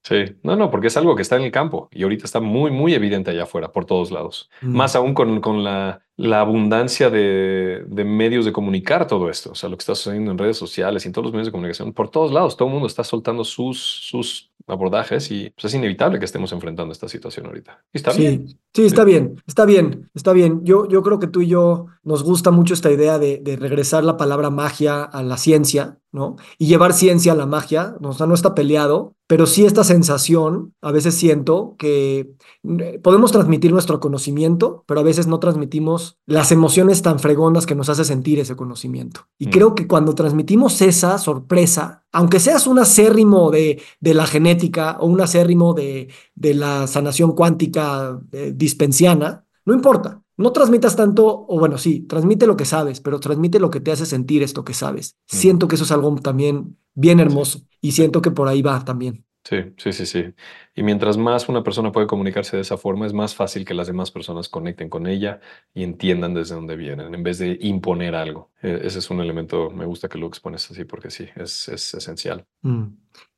[0.04, 2.72] Sí, no, no, porque es algo que está en el campo y ahorita está muy,
[2.72, 4.50] muy evidente allá afuera, por todos lados.
[4.62, 9.56] Más aún con, con la, la abundancia de, de, medios de comunicar todo esto, o
[9.56, 11.94] sea, lo que está sucediendo en redes sociales y en todos los medios de comunicación,
[11.94, 16.20] por todos lados, todo el mundo está soltando sus, sus abordajes y pues, es inevitable
[16.20, 17.84] que estemos enfrentando esta situación ahorita.
[17.94, 18.48] Y está sí, bien.
[18.74, 20.64] Sí, está bien, está bien, está bien.
[20.64, 24.04] Yo, yo creo que tú y yo nos gusta mucho esta idea de, de regresar
[24.04, 26.36] la palabra magia a la ciencia, ¿no?
[26.58, 30.74] Y llevar ciencia a la magia, o sea, no está peleado, pero sí esta sensación,
[30.82, 32.36] a veces siento que
[32.80, 37.74] eh, podemos transmitir nuestro conocimiento, pero a veces no transmitimos las emociones tan fregonas que
[37.74, 39.22] nos hace sentir ese conocimiento.
[39.39, 39.49] Y mm.
[39.49, 45.08] creo que cuando transmitimos esa sorpresa, aunque seas un acérrimo de, de la genética o
[45.08, 51.60] un acérrimo de, de la sanación cuántica eh, dispensiana, no importa, no transmitas tanto, o
[51.60, 54.74] bueno, sí, transmite lo que sabes, pero transmite lo que te hace sentir esto que
[54.74, 55.18] sabes.
[55.32, 55.36] Mm.
[55.36, 59.26] Siento que eso es algo también bien hermoso y siento que por ahí va también.
[59.44, 60.26] Sí, sí, sí, sí.
[60.74, 63.88] Y mientras más una persona puede comunicarse de esa forma, es más fácil que las
[63.88, 65.42] demás personas conecten con ella
[65.74, 68.52] y entiendan desde dónde vienen, en vez de imponer algo.
[68.62, 71.94] E, ese es un elemento, me gusta que lo expones así, porque sí, es, es
[71.94, 72.46] esencial.
[72.62, 72.84] Mm.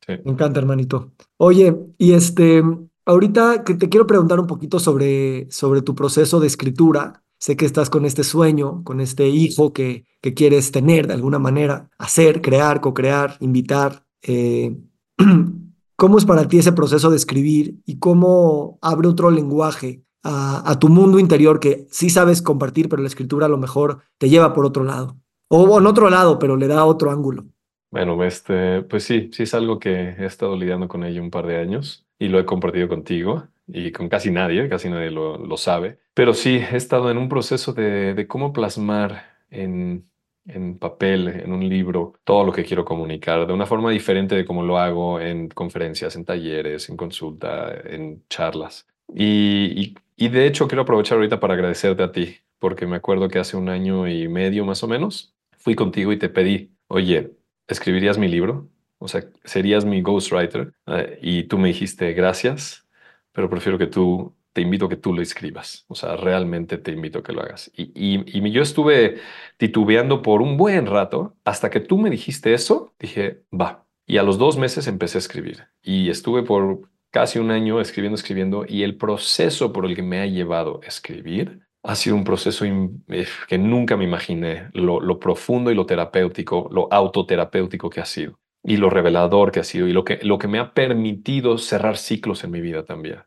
[0.06, 1.12] Me encanta, hermanito.
[1.38, 2.62] Oye, y este,
[3.08, 7.22] Ahorita que te quiero preguntar un poquito sobre, sobre tu proceso de escritura.
[7.38, 11.38] Sé que estás con este sueño, con este hijo que, que quieres tener de alguna
[11.38, 14.04] manera, hacer, crear, co-crear, invitar.
[14.22, 14.76] Eh,
[15.96, 20.78] ¿Cómo es para ti ese proceso de escribir y cómo abre otro lenguaje a, a,
[20.80, 24.52] tu mundo interior que sí sabes compartir, pero la escritura a lo mejor te lleva
[24.52, 25.16] por otro lado?
[25.48, 27.46] O en otro lado, pero le da otro ángulo.
[27.90, 31.46] Bueno, este, pues sí, sí es algo que he estado lidiando con ello un par
[31.46, 35.56] de años y lo he compartido contigo y con casi nadie, casi nadie lo, lo
[35.56, 35.98] sabe.
[36.14, 40.08] Pero sí, he estado en un proceso de, de cómo plasmar en,
[40.46, 44.44] en papel, en un libro, todo lo que quiero comunicar de una forma diferente de
[44.44, 48.86] cómo lo hago en conferencias, en talleres, en consulta, en charlas.
[49.14, 53.28] Y, y, y, de hecho quiero aprovechar ahorita para agradecerte a ti, porque me acuerdo
[53.28, 57.35] que hace un año y medio más o menos fui contigo y te pedí, oye,
[57.68, 58.68] ¿escribirías mi libro?
[58.98, 62.86] O sea, serías mi ghostwriter eh, y tú me dijiste gracias,
[63.32, 65.84] pero prefiero que tú, te invito a que tú lo escribas.
[65.86, 67.70] O sea, realmente te invito a que lo hagas.
[67.76, 69.18] Y, y, yo estuve
[69.58, 73.86] titubeando por un buen rato hasta que tú me dijiste eso, dije, va.
[74.06, 78.14] Y a los dos meses empecé a escribir y estuve por casi un año escribiendo,
[78.14, 82.24] escribiendo y el proceso por el que me ha llevado a escribir ha sido un
[82.24, 88.04] proceso eh, que nunca me imaginé, lo, profundo y lo terapéutico, lo autoterapéutico que ha
[88.04, 91.58] sido y lo revelador que ha sido y lo que, lo que me ha permitido
[91.58, 93.20] cerrar ciclos en mi vida también.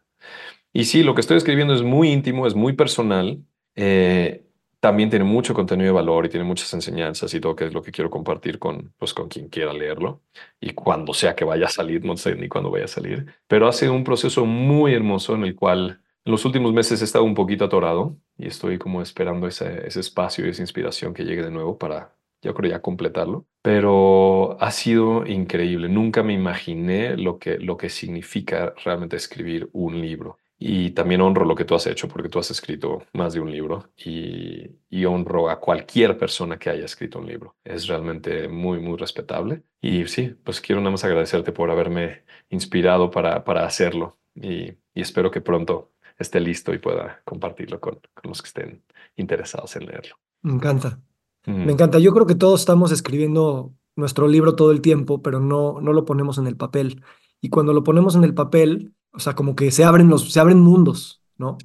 [0.73, 3.41] Y sí, lo que estoy escribiendo es muy íntimo, es muy personal.
[3.75, 4.45] Eh,
[4.81, 7.81] también tiene mucho contenido de valor y tiene muchas enseñanzas y todo que es lo
[7.81, 10.21] que quiero compartir con, pues, con quien quiera leerlo
[10.59, 13.67] y cuando sea que vaya a salir, no sé ni cuándo vaya a salir, pero
[13.67, 17.23] ha sido un proceso muy hermoso en el cual en los últimos meses he estado
[17.23, 21.43] un poquito atorado y estoy como esperando ese, ese espacio y esa inspiración que llegue
[21.43, 23.45] de nuevo para, yo creo, ya completarlo.
[23.61, 25.89] Pero ha sido increíble.
[25.89, 30.37] Nunca me imaginé lo que, lo que significa realmente escribir un libro.
[30.61, 33.49] Y también honro lo que tú has hecho porque tú has escrito más de un
[33.49, 34.69] libro y,
[35.05, 37.55] honro a cualquier persona que haya escrito un libro.
[37.63, 39.63] Es realmente muy, muy respetable.
[39.81, 45.31] Y sí, pues quiero nada más agradecerte por haberme inspirado para, para hacerlo y, espero
[45.31, 48.83] que pronto esté listo y pueda compartirlo con, los que estén
[49.15, 50.15] interesados en leerlo.
[50.41, 50.99] Me encanta.
[51.45, 51.97] Me encanta.
[51.97, 56.05] Yo creo que todos estamos escribiendo nuestro libro todo el tiempo, pero no, no lo
[56.05, 57.01] ponemos en el papel.
[57.41, 60.39] Y cuando lo ponemos en el papel, o sea, como que se abren los, se
[60.39, 61.57] abren mundos, ¿no?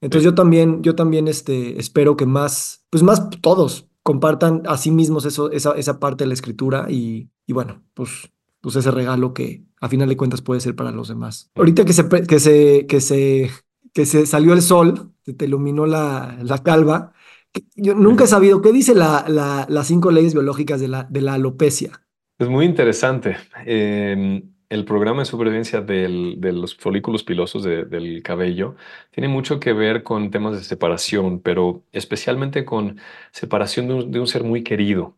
[0.00, 4.90] Entonces yo también, yo también este, espero que más, pues más todos compartan a sí
[4.90, 9.34] mismos eso, esa, esa parte de la escritura y, y bueno, pues, pues ese regalo
[9.34, 11.50] que a final de cuentas puede ser para los demás.
[11.54, 13.50] Ahorita que se, que se, que se,
[13.98, 17.14] que se salió el sol, que te iluminó la, la calva,
[17.74, 21.20] yo nunca he sabido qué dice la, la, las cinco leyes biológicas de la, de
[21.20, 22.00] la alopecia.
[22.38, 23.38] Es muy interesante.
[23.66, 28.76] Eh, el programa de supervivencia de los folículos pilosos del cabello
[29.10, 33.00] tiene mucho que ver con temas de separación, pero especialmente con
[33.32, 35.16] separación de un, ser muy querido.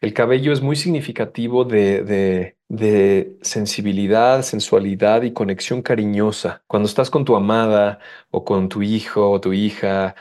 [0.00, 6.62] El cabello es muy significativo de, de, sensibilidad, sensualidad y conexión cariñosa.
[6.66, 8.00] Cuando estás con tu amada
[8.30, 10.14] o con tu hijo o tu hija,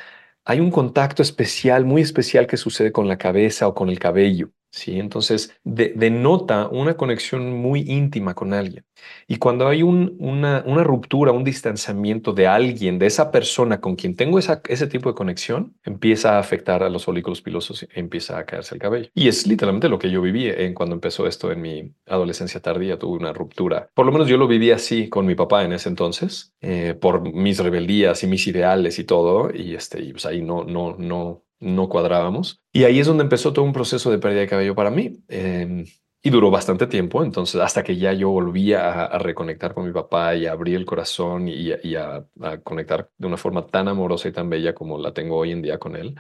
[0.45, 4.51] hay un contacto especial, muy especial que sucede con la cabeza o con el cabello.
[4.71, 4.99] ¿Sí?
[4.99, 8.85] Entonces, denota una conexión muy íntima con alguien.
[9.27, 14.39] Y cuando hay una, ruptura, un distanciamiento de alguien, de esa persona con quien tengo
[14.39, 18.75] ese tipo de conexión, empieza a afectar a los folículos pilosos y empieza a caerse
[18.75, 19.09] el cabello.
[19.13, 22.97] Y es literalmente lo que yo viví en cuando empezó esto en mi adolescencia tardía,
[22.97, 23.89] tuve una ruptura.
[23.93, 27.33] Por lo menos yo lo viví así con mi papá en ese entonces, eh, por
[27.33, 31.43] mis rebeldías y mis ideales y todo, y, este, y pues ahí no, no, no,
[31.59, 32.61] no cuadrábamos.
[32.71, 35.23] Y ahí es donde empezó todo un proceso de pérdida de cabello para mí.
[35.27, 35.85] Em,
[36.21, 40.35] y duró bastante tiempo, entonces hasta que ya yo volví a, reconectar con mi papá
[40.35, 42.25] y a abrir el corazón y, a,
[42.63, 45.77] conectar de una forma tan amorosa y tan bella como la tengo hoy en día
[45.79, 46.15] con él.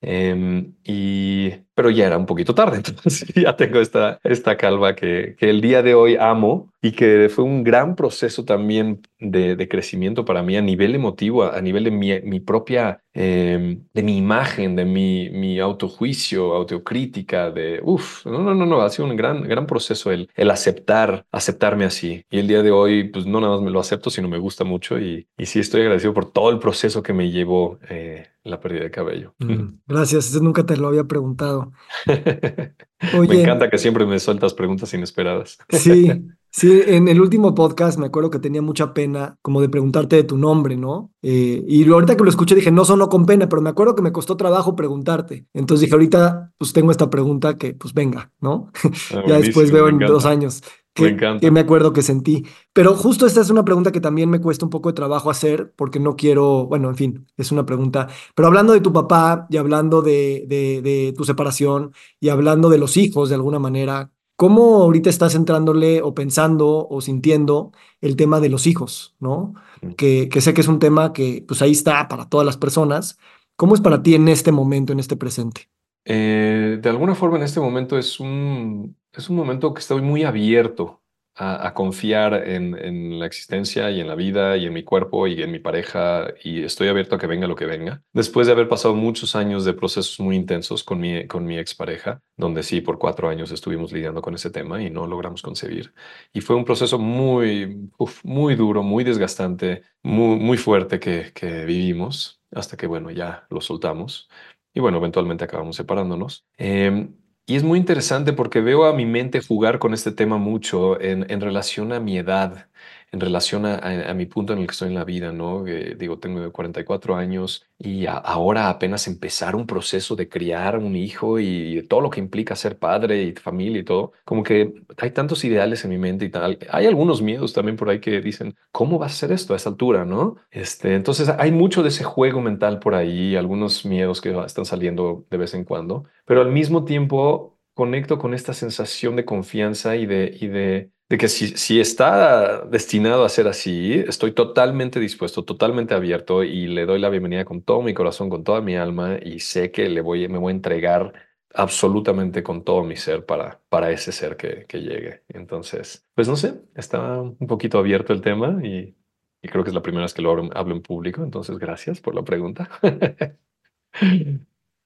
[0.00, 5.36] Em, y, pero ya era un poquito tarde, entonces ya tengo esta, esta calva que,
[5.38, 10.24] que el día de hoy amo y que fue un gran proceso también de, crecimiento
[10.24, 14.84] para mí a nivel emotivo, a, nivel de mi, propia, em, de mi imagen, de
[14.84, 19.66] mi, mi autojuicio, autocrítica, de, uff, no, no, no, no, ha sido un gran, gran
[19.66, 22.24] proceso el, el aceptar, aceptarme así.
[22.30, 24.64] Y el día de hoy, pues no nada más me lo acepto, sino me gusta
[24.64, 28.60] mucho y, y sí estoy agradecido por todo el proceso que me llevó eh, la
[28.60, 29.34] pérdida de cabello.
[29.40, 31.65] Mm, gracias, nunca te lo había preguntado.
[32.06, 35.58] me encanta que siempre me sueltas preguntas inesperadas.
[35.70, 36.10] Sí,
[36.56, 40.24] Sí, en el último podcast me acuerdo que tenía mucha pena como de preguntarte de
[40.24, 41.12] tu nombre, ¿no?
[41.20, 44.00] Eh, y ahorita que lo escuché dije, no sonó con pena, pero me acuerdo que
[44.00, 45.44] me costó trabajo preguntarte.
[45.52, 48.72] Entonces dije, ahorita pues tengo esta pregunta que pues venga, ¿no?
[49.14, 50.62] Ah, ya después veo en dos años.
[50.96, 51.40] Que me, encanta.
[51.40, 52.44] que me acuerdo que sentí.
[52.72, 55.72] Pero justo esta es una pregunta que también me cuesta un poco de trabajo hacer
[55.76, 58.08] porque no quiero, bueno, en fin, es una pregunta.
[58.34, 62.78] Pero hablando de tu papá y hablando de, de, de tu separación y hablando de
[62.78, 67.72] los hijos de alguna manera, ¿Cómo ahorita estás entrándole o pensando o sintiendo
[68.02, 69.54] el tema de los hijos, ¿no?
[69.80, 69.92] Mm.
[69.92, 73.18] Que, que, sé que es un tema que pues ahí está para todas las personas.
[73.56, 75.70] ¿Cómo es para ti en este momento, en este presente?
[76.04, 80.24] Eh, de alguna forma en este momento es un, es un momento que estoy muy
[80.24, 81.02] abierto
[81.38, 85.52] a, confiar en, la existencia y en la vida y en mi cuerpo y en
[85.52, 88.02] mi pareja y estoy abierto a que venga lo que venga.
[88.12, 92.22] Después de haber pasado muchos años de procesos muy intensos con mi, con mi expareja,
[92.38, 95.92] donde sí, por cuatro años estuvimos lidiando con ese tema y no logramos concebir.
[96.32, 97.90] Y fue un proceso muy,
[98.24, 101.32] muy duro, muy desgastante, muy, muy fuerte que,
[101.66, 104.28] vivimos hasta que, bueno, ya lo soltamos.
[104.72, 106.46] Y bueno, eventualmente acabamos separándonos.
[106.56, 107.08] Eh,
[107.46, 111.30] y es muy interesante porque veo a mi mente jugar con este tema mucho en,
[111.30, 112.68] en relación a mi edad,
[113.12, 115.64] en relación a, mi punto en el que estoy en la vida, ¿no?
[115.64, 121.86] digo, tengo 44 años y ahora apenas empezar un proceso de criar un hijo y,
[121.88, 125.84] todo lo que implica ser padre y familia y todo, como que hay tantos ideales
[125.84, 126.58] en mi mente y tal.
[126.70, 129.70] Hay algunos miedos también por ahí que dicen, ¿cómo va a ser esto a esa
[129.70, 130.36] altura, no?
[130.50, 135.26] Este, entonces hay mucho de ese juego mental por ahí, algunos miedos que están saliendo
[135.30, 140.06] de vez en cuando, pero al mismo tiempo conecto con esta sensación de confianza y
[140.06, 145.44] de, y de de que si, si está destinado a ser así, estoy totalmente dispuesto,
[145.44, 149.18] totalmente abierto y le doy la bienvenida con todo mi corazón, con toda mi alma
[149.22, 151.12] y sé que le voy, me voy a entregar
[151.54, 155.22] absolutamente con todo mi ser para, para ese ser que, que llegue.
[155.28, 158.94] Entonces, pues no sé, está un poquito abierto el tema y,
[159.42, 162.16] creo que es la primera vez que lo hablo, hablo en público, entonces gracias por
[162.16, 162.68] la pregunta.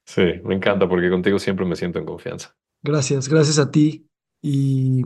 [0.05, 2.55] sí, me encanta porque contigo siempre me siento en confianza.
[2.83, 4.07] Gracias, gracias a ti
[4.43, 5.03] y,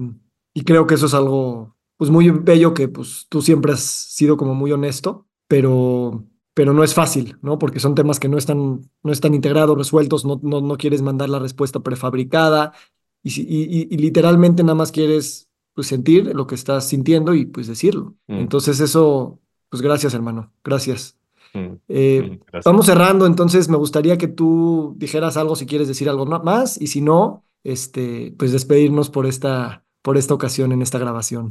[0.55, 4.37] y creo que eso es algo pues muy bello que pues tú siempre has sido
[4.37, 6.25] como muy honesto, pero
[6.55, 7.59] pero no es fácil, ¿no?
[7.59, 11.29] Porque son temas que no están, no están integrados, resueltos, no, no, no quieres mandar
[11.29, 12.73] la respuesta prefabricada
[13.25, 17.67] y, y, y, literalmente nada más quieres pues, sentir lo que estás sintiendo y pues
[17.67, 18.15] decirlo.
[18.29, 18.35] Mm.
[18.35, 21.19] Entonces eso, pues gracias hermano, gracias.
[21.55, 21.75] Mm.
[21.89, 22.65] Eh, mm, gracias.
[22.65, 26.87] Vamos cerrando, entonces me gustaría que tú dijeras algo si quieres decir algo más y
[26.87, 31.51] si no, este, pues despedirnos por esta, por esta ocasión en esta grabación.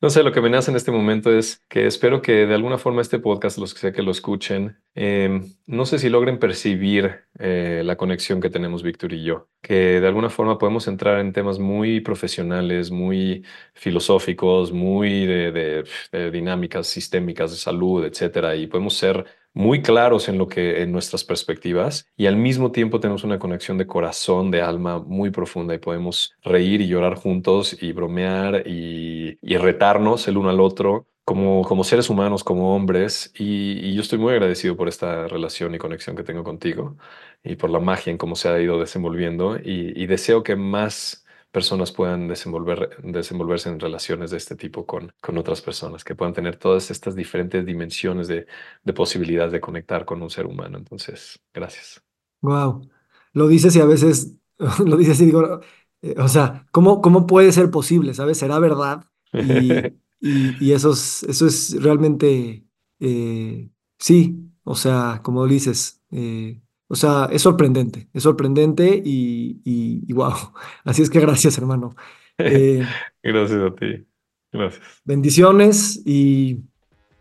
[0.00, 2.78] No sé, lo que me nace en este momento es que espero que de alguna
[2.78, 7.24] forma este podcast, los que sé que lo escuchen, eh, no sé si logren percibir
[7.40, 11.32] eh, la conexión que tenemos Víctor y yo, que de alguna forma podemos entrar en
[11.32, 13.44] temas muy profesionales, muy
[13.74, 15.84] filosóficos, muy de
[16.30, 21.24] dinámicas sistémicas de salud, etcétera, y podemos ser muy claros en lo que en nuestras
[21.24, 25.78] perspectivas y al mismo tiempo tenemos una conexión de corazón, de alma muy profunda y
[25.78, 31.62] podemos reír y llorar juntos y bromear y, y retarnos el uno al otro como,
[31.64, 33.32] como seres humanos, como hombres.
[33.38, 36.96] Y, yo estoy muy agradecido por esta relación y conexión que tengo contigo
[37.44, 41.22] y por la magia en cómo se ha ido desenvolviendo y deseo que más
[41.52, 46.32] personas puedan desenvolver, desenvolverse en relaciones de este tipo con, con otras personas, que puedan
[46.32, 48.46] tener todas estas diferentes dimensiones de,
[48.82, 50.78] de posibilidad de conectar con un ser humano.
[50.78, 52.02] Entonces, gracias.
[52.40, 52.88] Wow.
[53.34, 54.34] Lo dices y a veces
[54.84, 55.60] lo dices y digo,
[56.02, 58.14] eh, o sea, ¿cómo, ¿cómo puede ser posible?
[58.14, 58.38] ¿Sabes?
[58.38, 59.04] ¿Será verdad?
[59.32, 59.72] Y,
[60.20, 62.64] y, y eso, es, eso es realmente,
[63.00, 66.60] eh, sí, o sea, como dices, eh,
[66.92, 70.34] o sea, es sorprendente, es sorprendente y, y, y wow.
[70.84, 71.96] Así es que gracias, hermano.
[72.36, 72.86] Eh,
[73.22, 74.06] gracias a ti.
[74.52, 74.82] Gracias.
[75.02, 76.56] Bendiciones y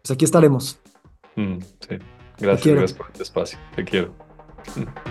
[0.01, 0.77] pues aquí estaremos.
[1.37, 1.95] Mm, sí.
[2.37, 3.59] Gracias, gracias por el espacio.
[3.73, 4.13] Te quiero.